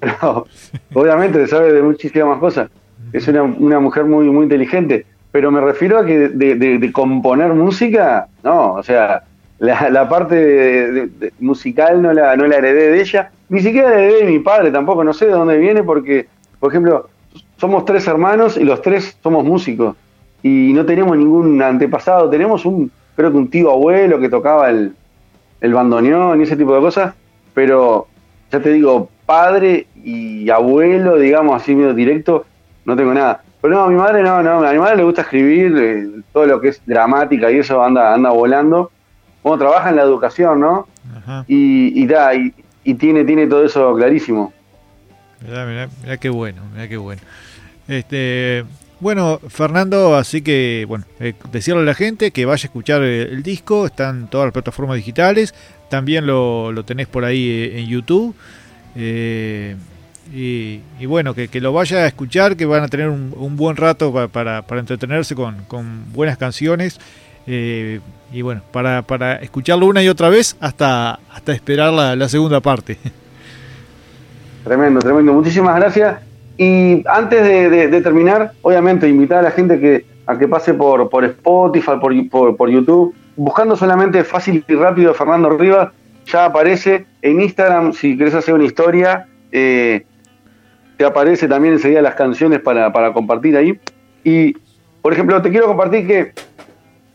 obviamente 0.92 1.46
sabe 1.46 1.72
de 1.72 1.80
muchísimas 1.80 2.28
más 2.28 2.40
cosas. 2.40 2.68
Es 3.14 3.26
una, 3.26 3.44
mujer 3.80 4.04
muy, 4.04 4.26
muy 4.26 4.42
inteligente, 4.42 5.06
pero 5.32 5.50
me 5.50 5.62
refiero 5.62 5.98
a 5.98 6.04
que 6.04 6.28
de, 6.28 6.92
componer 6.92 7.54
música, 7.54 8.26
no, 8.44 8.74
o 8.74 8.82
sea, 8.82 9.22
la, 9.60 10.06
parte 10.10 11.08
musical 11.40 12.02
no 12.02 12.12
la, 12.12 12.36
no 12.36 12.46
la 12.46 12.56
heredé 12.56 12.90
de 12.90 13.00
ella, 13.00 13.30
ni 13.48 13.60
siquiera 13.60 13.90
le 13.90 14.14
de 14.14 14.24
mi 14.24 14.38
padre 14.40 14.70
tampoco, 14.70 15.04
no 15.04 15.12
sé 15.12 15.26
de 15.26 15.32
dónde 15.32 15.58
viene 15.58 15.82
porque, 15.82 16.26
por 16.58 16.70
ejemplo, 16.70 17.08
somos 17.56 17.84
tres 17.84 18.06
hermanos 18.06 18.56
y 18.56 18.64
los 18.64 18.82
tres 18.82 19.16
somos 19.22 19.44
músicos 19.44 19.96
y 20.42 20.72
no 20.72 20.84
tenemos 20.84 21.16
ningún 21.16 21.60
antepasado, 21.62 22.28
tenemos 22.30 22.64
un, 22.64 22.90
creo 23.14 23.30
que 23.30 23.36
un 23.36 23.48
tío 23.48 23.70
abuelo 23.70 24.18
que 24.18 24.28
tocaba 24.28 24.70
el, 24.70 24.94
el 25.60 25.74
bandoneón 25.74 26.40
y 26.40 26.44
ese 26.44 26.56
tipo 26.56 26.74
de 26.74 26.80
cosas, 26.80 27.14
pero 27.54 28.06
ya 28.50 28.60
te 28.60 28.72
digo, 28.72 29.08
padre 29.24 29.86
y 30.02 30.48
abuelo, 30.50 31.18
digamos 31.18 31.60
así 31.60 31.74
medio 31.74 31.94
directo, 31.94 32.46
no 32.84 32.96
tengo 32.96 33.12
nada. 33.12 33.42
Pero 33.60 33.74
no, 33.74 33.84
a 33.84 33.88
mi 33.88 33.96
madre 33.96 34.22
no, 34.22 34.42
no, 34.42 34.64
a 34.64 34.72
mi 34.72 34.78
madre 34.78 34.96
le 34.96 35.04
gusta 35.04 35.22
escribir, 35.22 35.74
eh, 35.76 36.08
todo 36.32 36.46
lo 36.46 36.60
que 36.60 36.68
es 36.68 36.82
dramática 36.86 37.50
y 37.50 37.58
eso 37.58 37.82
anda, 37.82 38.14
anda 38.14 38.30
volando. 38.30 38.90
Como 39.42 39.58
trabaja 39.58 39.90
en 39.90 39.96
la 39.96 40.02
educación, 40.02 40.60
¿no? 40.60 40.86
Y, 41.46 42.02
y, 42.02 42.06
da, 42.06 42.34
y, 42.34 42.52
y 42.86 42.94
tiene, 42.94 43.24
tiene 43.24 43.48
todo 43.48 43.64
eso 43.64 43.94
clarísimo. 43.96 44.52
Mirá, 45.42 46.16
qué 46.18 46.28
bueno, 46.28 46.62
mirá 46.72 46.88
qué 46.88 46.96
bueno. 46.96 47.20
Este, 47.88 48.64
bueno, 49.00 49.40
Fernando, 49.48 50.16
así 50.16 50.40
que, 50.40 50.84
bueno, 50.86 51.04
eh, 51.18 51.34
decirle 51.50 51.82
a 51.82 51.84
la 51.84 51.94
gente 51.94 52.30
que 52.30 52.46
vaya 52.46 52.64
a 52.64 52.68
escuchar 52.68 53.02
el, 53.02 53.42
disco, 53.42 53.86
están 53.86 54.30
todas 54.30 54.46
las 54.46 54.52
plataformas 54.52 54.96
digitales, 54.96 55.52
también 55.90 56.26
lo, 56.26 56.70
lo 56.70 56.84
tenés 56.84 57.08
por 57.08 57.24
ahí 57.24 57.48
eh, 57.48 57.80
en 57.80 57.86
YouTube. 57.88 58.36
Eh, 58.94 59.74
y, 60.32 61.06
bueno, 61.06 61.34
que, 61.34 61.48
lo 61.60 61.72
vaya 61.72 61.98
a 61.98 62.06
escuchar, 62.06 62.56
que 62.56 62.66
van 62.66 62.84
a 62.84 62.88
tener 62.88 63.08
un, 63.08 63.56
buen 63.56 63.76
rato 63.76 64.12
para, 64.12 64.62
para, 64.62 64.80
entretenerse 64.80 65.34
con, 65.34 65.64
con, 65.64 66.12
buenas 66.12 66.38
canciones. 66.38 67.00
Eh, 67.46 68.00
y 68.32 68.42
bueno, 68.42 68.62
para, 68.72 69.02
para 69.02 69.36
escucharlo 69.36 69.86
una 69.86 70.02
y 70.02 70.08
otra 70.08 70.28
vez 70.28 70.56
hasta, 70.60 71.20
hasta 71.32 71.52
esperar 71.52 71.92
la, 71.92 72.28
segunda 72.28 72.60
parte. 72.60 72.98
Tremendo, 74.64 75.00
tremendo. 75.00 75.32
Muchísimas 75.32 75.76
gracias. 75.76 76.18
Y 76.58 77.04
antes 77.06 77.44
de, 77.44 78.00
terminar, 78.00 78.52
obviamente 78.62 79.08
invitar 79.08 79.38
a 79.38 79.42
la 79.42 79.50
gente 79.52 79.78
que, 79.78 80.06
a 80.26 80.36
que 80.36 80.48
pase 80.48 80.74
por, 80.74 81.08
por 81.08 81.24
Spotify, 81.24 81.92
por, 82.00 82.56
por, 82.56 82.68
YouTube, 82.68 83.14
buscando 83.36 83.76
solamente 83.76 84.24
fácil 84.24 84.64
y 84.66 84.74
rápido 84.74 85.14
Fernando 85.14 85.50
Rivas, 85.50 85.90
ya 86.26 86.46
aparece 86.46 87.06
en 87.22 87.40
Instagram, 87.42 87.92
si 87.92 88.18
querés 88.18 88.34
hacer 88.34 88.54
una 88.54 88.64
historia, 88.64 89.26
eh, 89.52 90.04
te 90.96 91.04
aparece 91.04 91.46
también 91.46 91.74
enseguida 91.74 92.02
las 92.02 92.14
canciones 92.14 92.60
para, 92.60 92.92
para 92.92 93.12
compartir 93.12 93.56
ahí. 93.56 93.78
Y, 94.24 94.56
por 95.02 95.12
ejemplo, 95.12 95.40
te 95.42 95.50
quiero 95.50 95.68
compartir 95.68 96.06
que 96.06 96.32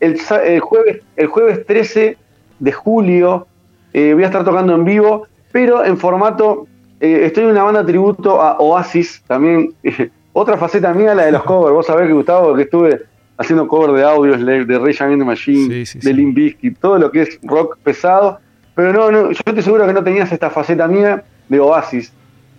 el, 0.02 0.60
jueves, 0.60 1.00
el 1.16 1.26
jueves 1.28 1.64
13 1.64 2.16
de 2.58 2.72
julio 2.72 3.46
eh, 3.92 4.12
voy 4.14 4.24
a 4.24 4.26
estar 4.26 4.44
tocando 4.44 4.74
en 4.74 4.84
vivo, 4.84 5.28
pero 5.52 5.84
en 5.84 5.96
formato, 5.96 6.66
eh, 7.00 7.20
estoy 7.24 7.44
en 7.44 7.50
una 7.50 7.62
banda 7.62 7.84
tributo 7.86 8.40
a 8.40 8.58
Oasis, 8.58 9.22
también 9.26 9.74
otra 10.32 10.56
faceta 10.56 10.92
mía, 10.92 11.14
la 11.14 11.26
de 11.26 11.32
los 11.32 11.44
covers. 11.44 11.74
Vos 11.74 11.86
sabés 11.86 12.08
que 12.08 12.14
Gustavo, 12.14 12.54
que 12.54 12.62
estuve 12.62 13.02
haciendo 13.36 13.68
cover 13.68 13.92
de 13.92 14.04
audios 14.04 14.44
de, 14.44 14.78
Rage 14.78 15.04
Against 15.04 15.20
the 15.20 15.24
Machine, 15.24 15.84
de 15.84 16.12
Limp 16.12 16.34
Bizkit, 16.34 16.78
todo 16.78 16.98
lo 16.98 17.10
que 17.10 17.22
es 17.22 17.38
rock 17.42 17.78
pesado. 17.78 18.40
Pero 18.74 18.92
no, 18.92 19.10
no, 19.10 19.30
yo 19.30 19.40
estoy 19.44 19.62
seguro 19.62 19.86
que 19.86 19.92
no 19.92 20.02
tenías 20.02 20.32
esta 20.32 20.50
faceta 20.50 20.88
mía 20.88 21.22
de 21.48 21.60
Oasis. 21.60 22.12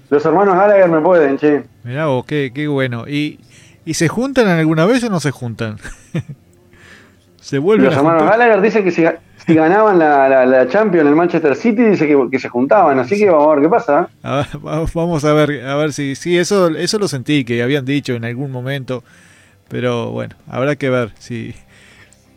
Los 0.09 0.23
hermanos 0.25 0.55
Gallagher 0.55 0.89
me 0.89 1.01
pueden, 1.01 1.37
che. 1.37 1.63
Mirá 1.83 2.05
vos, 2.05 2.25
qué, 2.25 2.51
qué 2.53 2.67
bueno. 2.67 3.05
¿Y, 3.07 3.39
¿Y 3.83 3.95
se 3.95 4.07
juntan 4.07 4.47
alguna 4.47 4.85
vez 4.85 5.03
o 5.03 5.09
no 5.09 5.19
se 5.19 5.31
juntan? 5.31 5.77
Se 7.43 7.59
vuelve 7.59 7.83
Los 7.83 7.97
hermanos 7.97 8.23
Gallagher 8.23 8.61
dicen 8.61 8.85
que 8.85 8.91
si, 8.91 9.03
ganaban 9.53 9.99
la, 9.99 10.29
la, 10.29 10.45
la, 10.45 10.65
Champions 10.69 11.09
el 11.09 11.13
Manchester 11.13 11.57
City, 11.57 11.83
dice 11.83 12.07
que, 12.31 12.39
se 12.39 12.47
juntaban, 12.47 12.97
así 12.99 13.17
que 13.17 13.29
vamos 13.29 13.47
a 13.47 13.55
ver 13.55 13.63
qué 13.63 13.69
pasa. 13.69 14.09
vamos 14.93 15.25
a 15.25 15.33
ver, 15.33 15.65
a 15.65 15.75
ver 15.75 15.91
si, 15.91 16.15
sí, 16.15 16.37
eso, 16.37 16.69
eso 16.69 16.99
lo 16.99 17.09
sentí, 17.09 17.43
que 17.43 17.61
habían 17.61 17.83
dicho 17.83 18.13
en 18.13 18.23
algún 18.23 18.49
momento, 18.49 19.03
pero 19.67 20.11
bueno, 20.11 20.35
habrá 20.49 20.77
que 20.77 20.89
ver 20.89 21.11
si, 21.19 21.53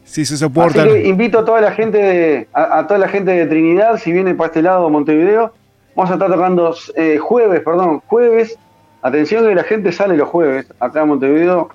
si 0.02 0.24
se 0.24 0.36
soportan. 0.36 0.88
Así 0.88 0.94
que 0.94 1.06
invito 1.06 1.38
a 1.38 1.44
toda 1.44 1.60
la 1.60 1.70
gente 1.70 1.98
de, 1.98 2.48
a, 2.52 2.84
toda 2.88 2.98
la 2.98 3.08
gente 3.08 3.30
de 3.30 3.46
Trinidad, 3.46 3.98
si 3.98 4.10
viene 4.10 4.34
para 4.34 4.48
este 4.48 4.62
lado 4.62 4.90
Montevideo, 4.90 5.54
vamos 5.94 6.10
a 6.10 6.14
estar 6.14 6.28
tocando 6.28 6.74
eh, 6.96 7.18
jueves, 7.18 7.60
perdón, 7.60 8.02
jueves. 8.08 8.58
Atención 9.02 9.46
que 9.46 9.54
la 9.54 9.62
gente 9.62 9.92
sale 9.92 10.16
los 10.16 10.28
jueves, 10.28 10.66
acá 10.80 11.02
en 11.02 11.08
Montevideo 11.10 11.68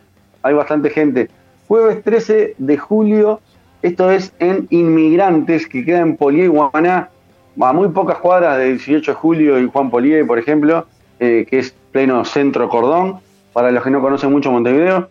hay 0.44 0.54
bastante 0.54 0.90
gente 0.90 1.30
jueves 1.72 2.04
13 2.04 2.56
de 2.58 2.78
julio. 2.78 3.40
Esto 3.82 4.12
es 4.12 4.34
en 4.40 4.68
Inmigrantes, 4.72 5.66
que 5.68 5.86
queda 5.86 6.02
en 6.02 6.18
Polié, 6.18 6.50
Guaná, 6.50 7.10
a 7.62 7.72
muy 7.72 7.88
pocas 7.88 8.18
cuadras 8.18 8.58
de 8.58 8.74
18 8.74 9.12
de 9.12 9.16
julio 9.16 9.58
y 9.58 9.70
Juan 9.70 9.90
Polié, 9.90 10.26
por 10.26 10.38
ejemplo, 10.38 10.86
eh, 11.22 11.48
que 11.50 11.60
es 11.60 11.74
pleno 11.94 12.26
centro 12.26 12.68
cordón, 12.68 13.22
para 13.54 13.72
los 13.72 13.82
que 13.86 13.90
no 13.90 14.02
conocen 14.02 14.34
mucho 14.34 14.52
Montevideo. 14.52 15.08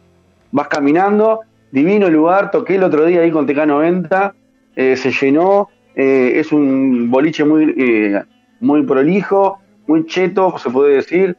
Vas 0.52 0.68
caminando, 0.68 1.40
divino 1.72 2.10
lugar, 2.10 2.50
toqué 2.50 2.74
el 2.74 2.82
otro 2.82 3.06
día 3.06 3.22
ahí 3.22 3.30
con 3.30 3.48
TK90, 3.48 4.34
eh, 4.76 4.96
se 4.98 5.12
llenó, 5.12 5.70
eh, 5.94 6.32
es 6.34 6.52
un 6.52 7.10
boliche 7.10 7.42
muy, 7.42 7.74
muy 8.60 8.82
prolijo, 8.82 9.60
muy 9.86 10.04
cheto, 10.04 10.58
se 10.58 10.68
puede 10.68 10.96
decir. 10.96 11.38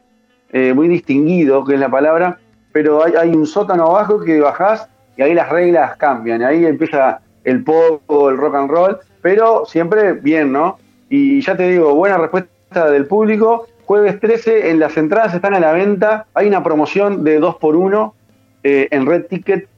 muy 0.74 0.88
distinguido, 0.88 1.64
que 1.64 1.74
es 1.74 1.80
la 1.80 1.88
palabra, 1.88 2.40
pero 2.72 3.04
hay, 3.04 3.30
un 3.30 3.46
sótano 3.46 3.86
abajo 3.86 4.20
que 4.20 4.40
bajás 4.40 4.88
y 5.16 5.22
ahí 5.22 5.34
las 5.34 5.48
reglas 5.48 5.96
cambian, 5.96 6.42
ahí 6.42 6.64
empieza 6.64 7.20
el 7.44 7.62
pop, 7.64 8.02
el 8.08 8.36
rock 8.36 8.54
and 8.54 8.70
roll, 8.70 8.98
pero 9.20 9.64
siempre 9.66 10.12
bien, 10.14 10.52
¿no? 10.52 10.78
Y 11.08 11.40
ya 11.42 11.56
te 11.56 11.68
digo, 11.68 11.94
buena 11.94 12.18
respuesta 12.18 12.90
del 12.90 13.06
público. 13.06 13.66
Jueves 13.84 14.20
13, 14.20 14.70
en 14.70 14.78
las 14.78 14.96
entradas 14.96 15.34
están 15.34 15.54
a 15.54 15.60
la 15.60 15.72
venta, 15.72 16.26
hay 16.34 16.46
una 16.46 16.62
promoción 16.62 17.24
de 17.24 17.38
2 17.38 17.56
por 17.56 17.76
1 17.76 18.14
eh, 18.62 18.88
en 18.90 19.06
Red 19.06 19.26
Ticket, 19.26 19.68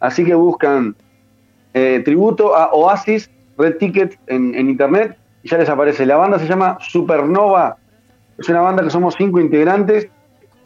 así 0.00 0.24
que 0.24 0.34
buscan 0.34 0.96
eh, 1.74 2.02
tributo 2.04 2.56
a 2.56 2.72
Oasis, 2.72 3.30
Red 3.58 3.76
Ticket 3.76 4.18
en, 4.26 4.54
en 4.54 4.70
internet, 4.70 5.16
y 5.42 5.48
ya 5.48 5.58
les 5.58 5.68
aparece. 5.68 6.06
La 6.06 6.16
banda 6.16 6.38
se 6.38 6.46
llama 6.46 6.78
Supernova 6.80 7.76
es 8.38 8.48
una 8.48 8.60
banda 8.60 8.82
que 8.82 8.90
somos 8.90 9.14
cinco 9.16 9.40
integrantes, 9.40 10.08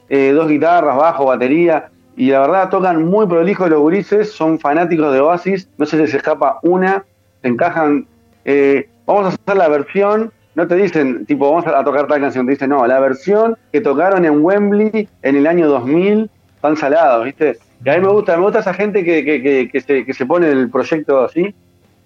eh, 0.08 0.30
dos 0.30 0.48
guitarras, 0.48 0.96
bajo, 0.96 1.26
batería, 1.26 1.90
y 2.16 2.30
la 2.30 2.40
verdad 2.40 2.70
tocan 2.70 3.04
muy 3.04 3.26
prolijo 3.26 3.68
los 3.68 3.80
gurises, 3.80 4.32
son 4.32 4.58
fanáticos 4.58 5.12
de 5.12 5.20
Oasis, 5.20 5.68
no 5.76 5.84
se 5.84 5.98
les 5.98 6.14
escapa 6.14 6.58
una, 6.62 7.04
se 7.42 7.48
encajan. 7.48 8.06
Eh, 8.44 8.88
vamos 9.04 9.26
a 9.26 9.28
hacer 9.28 9.56
la 9.56 9.68
versión, 9.68 10.32
no 10.54 10.66
te 10.66 10.76
dicen, 10.76 11.26
tipo, 11.26 11.50
vamos 11.50 11.66
a 11.66 11.84
tocar 11.84 12.06
tal 12.06 12.20
canción, 12.20 12.46
te 12.46 12.52
dicen, 12.52 12.70
no, 12.70 12.86
la 12.86 13.00
versión 13.00 13.56
que 13.70 13.80
tocaron 13.80 14.24
en 14.24 14.42
Wembley 14.42 15.08
en 15.22 15.36
el 15.36 15.46
año 15.46 15.68
2000, 15.68 16.30
tan 16.62 16.76
salados, 16.76 17.24
¿viste? 17.24 17.58
Y 17.84 17.90
a 17.90 17.94
mí 17.96 18.00
me 18.00 18.08
gusta, 18.12 18.36
me 18.36 18.44
gusta 18.44 18.60
esa 18.60 18.72
gente 18.72 19.04
que, 19.04 19.22
que, 19.22 19.68
que, 19.70 19.80
se, 19.82 20.06
que 20.06 20.14
se 20.14 20.24
pone 20.24 20.50
el 20.50 20.70
proyecto 20.70 21.22
así. 21.22 21.54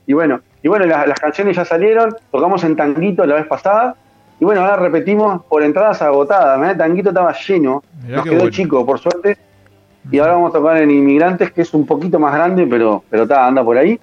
Y 0.07 0.13
bueno, 0.13 0.41
y 0.63 0.69
bueno 0.69 0.87
las, 0.87 1.07
las 1.07 1.21
canciones 1.21 1.57
ya 1.57 1.65
salieron, 1.65 2.17
tocamos 2.33 2.65
en 2.65 2.75
Tanguito 2.75 3.25
la 3.25 3.37
vez 3.37 3.47
pasada, 3.47 3.95
y 4.41 4.45
bueno, 4.45 4.63
ahora 4.63 4.77
repetimos 4.77 5.45
por 5.45 5.63
entradas 5.63 6.01
agotadas. 6.01 6.71
El 6.71 6.79
tanguito 6.79 7.11
estaba 7.11 7.35
lleno, 7.47 7.85
nos 8.09 8.25
quedó 8.25 8.49
chico, 8.49 8.87
por 8.87 8.99
suerte. 8.99 9.37
Y 10.11 10.19
ahora 10.19 10.35
vamos 10.35 10.51
a 10.51 10.59
tocar 10.59 10.77
en 10.79 10.91
Inmigrantes, 10.91 11.53
que 11.53 11.63
es 11.63 11.75
un 11.75 11.87
poquito 11.87 12.19
más 12.19 12.35
grande, 12.35 12.67
pero, 12.67 13.05
pero 13.11 13.25
está, 13.25 13.47
anda 13.47 13.63
por 13.63 13.77
ahí. 13.77 14.01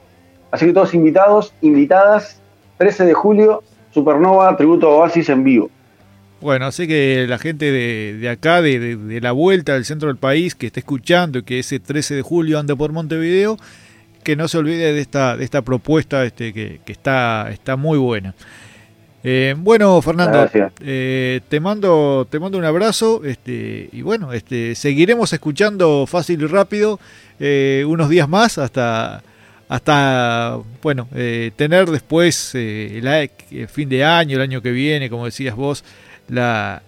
Así 0.52 0.66
que 0.66 0.74
todos 0.74 0.94
invitados, 0.94 1.54
invitadas, 1.62 2.42
13 2.78 3.06
de 3.06 3.14
julio, 3.14 3.64
Supernova, 3.92 4.56
tributo 4.56 4.88
a 4.88 4.96
Oasis 4.98 5.30
en 5.30 5.44
vivo. 5.44 5.70
Bueno, 6.40 6.68
así 6.68 6.88
que 6.88 7.26
la 7.28 7.40
gente 7.40 7.72
de, 7.72 8.30
acá, 8.30 8.62
de, 8.62 9.20
la 9.22 9.32
vuelta 9.32 9.74
del 9.74 9.86
centro 9.86 10.08
del 10.08 10.18
país, 10.18 10.54
que 10.54 10.68
esté 10.68 10.82
escuchando 10.82 11.44
que 11.44 11.60
ese 11.60 11.80
13 11.80 12.16
de 12.16 12.22
julio 12.22 12.60
ande 12.60 12.76
por 12.76 12.92
Montevideo, 12.92 13.58
que 14.24 14.36
no 14.36 14.48
se 14.48 14.60
olvide 14.60 14.94
de 14.94 15.02
esta, 15.02 15.36
de 15.36 15.44
esta 15.44 15.64
propuesta 15.64 16.24
este, 16.26 16.54
que, 16.54 16.80
que 16.86 16.92
está, 16.92 17.50
está 17.50 17.76
muy 17.76 17.98
buena. 17.98 18.36
Eh, 19.24 19.56
bueno, 19.58 20.02
Fernando, 20.02 20.50
eh, 20.80 21.42
te 21.50 21.60
mando 21.60 22.28
te 22.30 22.40
mando 22.40 22.58
un 22.58 22.66
abrazo 22.66 23.24
este, 23.26 23.90
y 23.92 24.02
bueno, 24.02 24.32
este, 24.32 24.76
seguiremos 24.76 25.34
escuchando 25.34 26.06
fácil 26.08 26.44
y 26.44 26.46
rápido 26.46 27.00
eh, 27.40 27.84
unos 27.88 28.10
días 28.10 28.30
más 28.30 28.58
hasta 28.58 29.24
hasta 29.70 30.60
bueno 30.82 31.10
tener 31.58 31.90
después 31.90 32.56
el, 32.56 33.30
fin 33.68 33.90
de 33.90 34.06
año, 34.06 34.38
el 34.38 34.42
año 34.42 34.62
que 34.62 34.72
viene, 34.72 35.10
como 35.10 35.26
decías 35.26 35.56
vos, 35.56 35.84
la, 36.30 36.84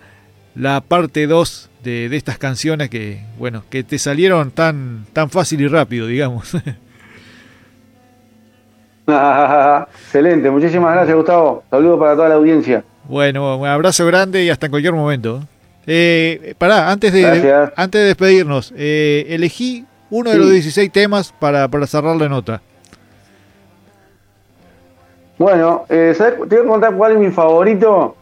la 0.56 0.80
parte 0.82 1.28
2 1.28 1.70
de, 1.84 2.10
de 2.10 2.15
estas 2.15 2.38
canciones 2.38 2.89
que 2.89 3.22
bueno 3.38 3.65
que 3.70 3.84
te 3.84 4.00
salieron 4.00 4.52
tan 4.52 5.06
tan 5.13 5.30
fácil 5.30 5.62
y 5.62 5.68
rápido, 5.68 6.08
digamos. 6.08 6.52
Excelente, 10.06 10.50
muchísimas 10.50 10.93
gracias 10.93 11.15
Gustavo. 11.15 11.63
Saludos 11.69 12.00
para 12.00 12.15
toda 12.15 12.30
la 12.30 12.36
audiencia. 12.36 12.84
Bueno, 13.06 13.58
un 13.58 13.67
abrazo 13.67 14.06
grande 14.06 14.43
y 14.43 14.50
hasta 14.50 14.67
en 14.67 14.72
cualquier 14.72 14.93
momento. 14.93 15.41
Eh, 15.88 16.54
pará, 16.58 16.91
antes 16.91 17.12
de, 17.12 17.69
antes 17.76 18.02
de 18.02 18.08
despedirnos, 18.08 18.74
eh, 18.78 19.26
elegí 19.30 19.86
uno 20.12 20.30
de 20.30 20.38
los 20.38 20.52
16 20.52 20.91
temas 20.91 21.34
para, 21.39 21.67
para 21.67 21.88
cerrar 21.88 22.15
la 22.15 22.30
nota. 22.30 22.62
Bueno, 25.39 25.86
eh, 25.89 26.13
te 26.50 26.58
voy 26.58 26.65
a 26.65 26.69
contar 26.69 26.93
cuál 26.95 27.13
es 27.13 27.17
mi 27.17 27.32
favorito, 27.32 28.15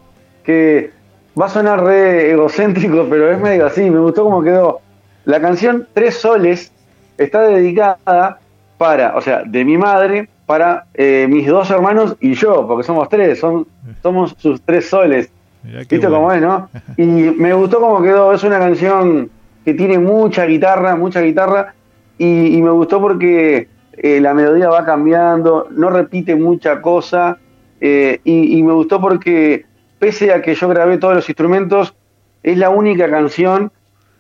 que 0.44 0.92
va 1.40 1.48
a 1.48 1.50
sonar 1.50 1.84
re 1.84 2.32
egocéntrico, 2.32 3.08
pero 3.10 3.32
es 3.32 3.40
medio 3.40 3.66
así, 3.66 3.90
me 3.90 4.00
gustó 4.00 4.24
cómo 4.24 4.44
quedó. 4.44 4.82
La 5.26 5.42
canción 5.42 5.88
Tres 5.94 6.16
Soles 6.16 6.72
está 7.18 7.42
dedicada 7.42 8.40
para, 8.78 9.16
o 9.18 9.22
sea, 9.22 9.44
de 9.44 9.66
mi 9.66 9.78
madre, 9.78 10.30
para 10.48 10.86
eh, 10.94 11.28
mis 11.30 11.46
dos 11.46 11.70
hermanos 11.70 12.16
y 12.22 12.34
yo, 12.34 12.66
porque 12.66 12.84
somos 12.84 13.10
tres, 13.10 13.38
son, 13.38 13.68
somos 14.02 14.34
sus 14.38 14.62
tres 14.62 14.90
soles. 14.90 15.30
¿Viste 15.62 16.00
cómo 16.00 16.32
es, 16.32 16.42
no? 16.42 16.70
Y 16.96 17.06
me 17.06 17.54
gustó 17.54 17.82
cómo 17.82 18.02
quedó, 18.02 18.32
es 18.32 18.44
una 18.46 18.58
canción 18.58 19.30
que 19.66 19.74
tiene 19.74 20.00
mucha 20.00 20.46
guitarra, 20.46 20.96
mucha 20.96 21.20
guitarra, 21.20 21.74
y, 22.18 22.62
me 22.62 22.72
gustó 22.72 23.02
porque 23.02 23.68
eh, 23.92 24.22
la 24.22 24.34
melodía 24.34 24.70
va 24.70 24.86
cambiando, 24.86 25.68
no 25.72 25.90
repite 25.90 26.36
mucha 26.36 26.82
cosa, 26.82 27.38
eh, 27.82 28.22
y, 28.24 28.64
me 28.64 28.72
gustó 28.72 29.02
porque 29.02 29.66
pese 30.00 30.32
a 30.32 30.42
que 30.42 30.56
yo 30.56 30.70
grabé 30.70 30.98
todos 30.98 31.14
los 31.14 31.28
instrumentos, 31.28 31.94
es 32.42 32.58
la 32.58 32.70
única 32.70 33.10
canción, 33.10 33.70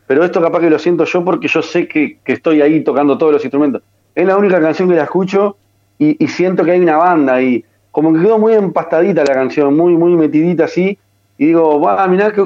pero 0.05 0.25
esto 0.25 0.41
capaz 0.41 0.59
que 0.59 0.69
lo 0.69 0.77
siento 0.77 1.05
yo 1.05 1.23
porque 1.23 1.47
yo 1.47 1.61
sé 1.61 1.87
que, 1.87 2.17
que 2.25 2.33
estoy 2.33 2.61
ahí 2.61 2.83
tocando 2.83 3.17
todos 3.17 3.31
los 3.31 3.45
instrumentos. 3.45 3.81
Es 4.13 4.27
la 4.27 4.35
única 4.35 4.59
canción 4.59 4.89
que 4.89 4.95
la 4.95 5.03
escucho 5.03 5.55
y, 5.99 6.27
siento 6.27 6.63
que 6.63 6.71
hay 6.71 6.79
una 6.79 6.97
banda 6.97 7.41
y 7.41 7.63
como 7.91 8.13
que 8.13 8.21
quedó 8.21 8.37
muy 8.37 8.53
empastadita 8.53 9.23
la 9.23 9.33
canción, 9.33 9.75
muy, 9.75 9.95
muy 9.95 10.15
metidita 10.15 10.65
así, 10.65 10.97
y 11.37 11.47
digo, 11.47 11.79
va, 11.79 12.07
mirá, 12.07 12.31
que 12.31 12.43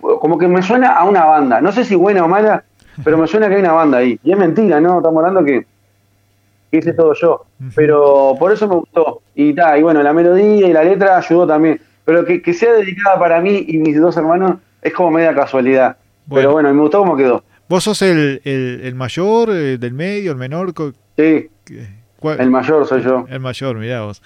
como 0.00 0.38
que 0.38 0.48
me 0.48 0.62
suena 0.62 0.96
a 0.96 1.04
una 1.04 1.24
banda, 1.24 1.60
no 1.60 1.72
sé 1.72 1.84
si 1.84 1.94
buena 1.94 2.24
o 2.24 2.28
mala, 2.28 2.64
pero 3.04 3.16
me 3.16 3.26
suena 3.26 3.48
que 3.48 3.54
hay 3.54 3.60
una 3.60 3.72
banda 3.72 3.98
ahí, 3.98 4.18
y 4.22 4.32
es 4.32 4.38
mentira, 4.38 4.80
¿no? 4.80 4.98
Estamos 4.98 5.24
hablando 5.24 5.44
que, 5.44 5.66
hice 6.72 6.92
todo 6.92 7.14
yo, 7.14 7.46
pero 7.74 8.34
por 8.38 8.52
eso 8.52 8.68
me 8.68 8.74
gustó, 8.74 9.22
y 9.34 9.54
ta, 9.54 9.78
y 9.78 9.82
bueno, 9.82 10.02
la 10.02 10.12
melodía 10.12 10.68
y 10.68 10.72
la 10.72 10.84
letra 10.84 11.16
ayudó 11.16 11.46
también, 11.46 11.80
pero 12.04 12.24
que, 12.24 12.52
sea 12.52 12.74
dedicada 12.74 13.18
para 13.18 13.40
mí 13.40 13.64
y 13.66 13.78
mis 13.78 13.98
dos 13.98 14.16
hermanos 14.16 14.58
es 14.82 14.92
como 14.92 15.10
media 15.12 15.34
casualidad, 15.34 15.96
pero 16.28 16.52
bueno, 16.52 16.72
me 16.74 16.80
gustó 16.82 16.98
cómo 16.98 17.16
quedó. 17.16 17.42
¿Vos 17.68 17.82
sos 17.82 18.02
el, 18.02 18.40
el, 18.44 18.94
mayor, 18.94 19.50
eh, 19.50 19.78
del 19.78 19.92
medio, 19.92 20.32
el 20.32 20.38
menor? 20.38 20.72
Sí. 21.16 21.48
El 22.38 22.50
mayor 22.50 22.86
soy 22.86 23.02
yo. 23.02 23.26
El 23.28 23.40
mayor, 23.40 23.76
mirá 23.76 24.02
vos. 24.02 24.22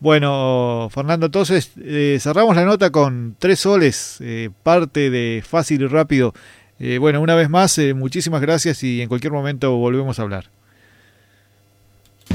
Bueno, 0.00 0.88
Fernando, 0.92 1.26
entonces 1.26 1.72
eh, 1.82 2.18
cerramos 2.20 2.54
la 2.54 2.64
nota 2.64 2.90
con 2.90 3.34
tres 3.38 3.60
soles, 3.60 4.18
eh, 4.20 4.50
parte 4.62 5.10
de 5.10 5.42
fácil 5.46 5.82
y 5.82 5.86
rápido. 5.86 6.34
Eh, 6.78 6.98
bueno, 6.98 7.20
una 7.20 7.34
vez 7.34 7.50
más, 7.50 7.80
muchísimas 7.96 8.40
gracias 8.40 8.84
y 8.84 9.02
en 9.02 9.08
cualquier 9.08 9.32
momento 9.32 9.76
volvemos 9.76 10.18
a 10.18 10.22
hablar. 10.22 10.44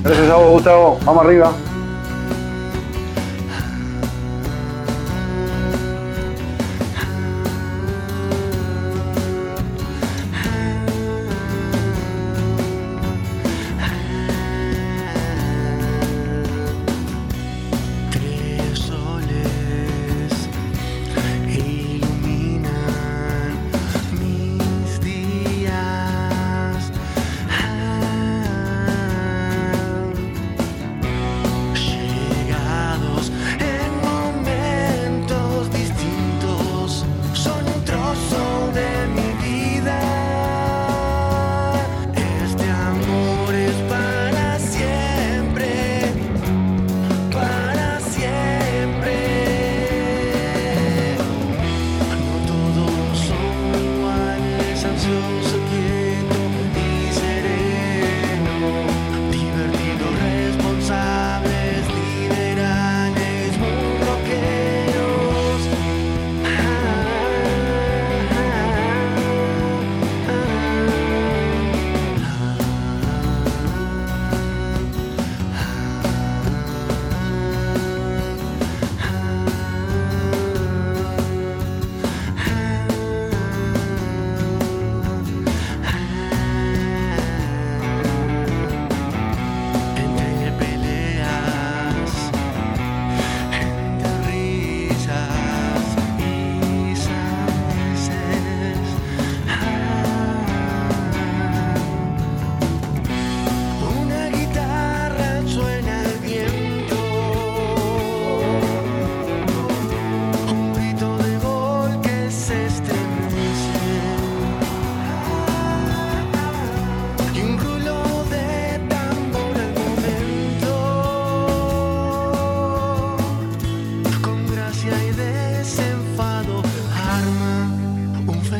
Gracias 0.04 0.30
a 0.30 0.36
vos, 0.36 0.52
Gustavo. 0.52 1.00
Vamos 1.06 1.26
arriba. 1.26 1.54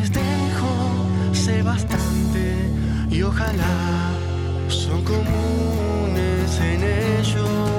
les 0.04 0.12
dejo, 0.12 1.34
sé 1.34 1.62
bastante 1.64 2.70
y 3.10 3.22
ojalá 3.22 4.12
son 4.68 5.02
comunes 5.04 6.60
en 6.60 6.84
ellos. 6.84 7.73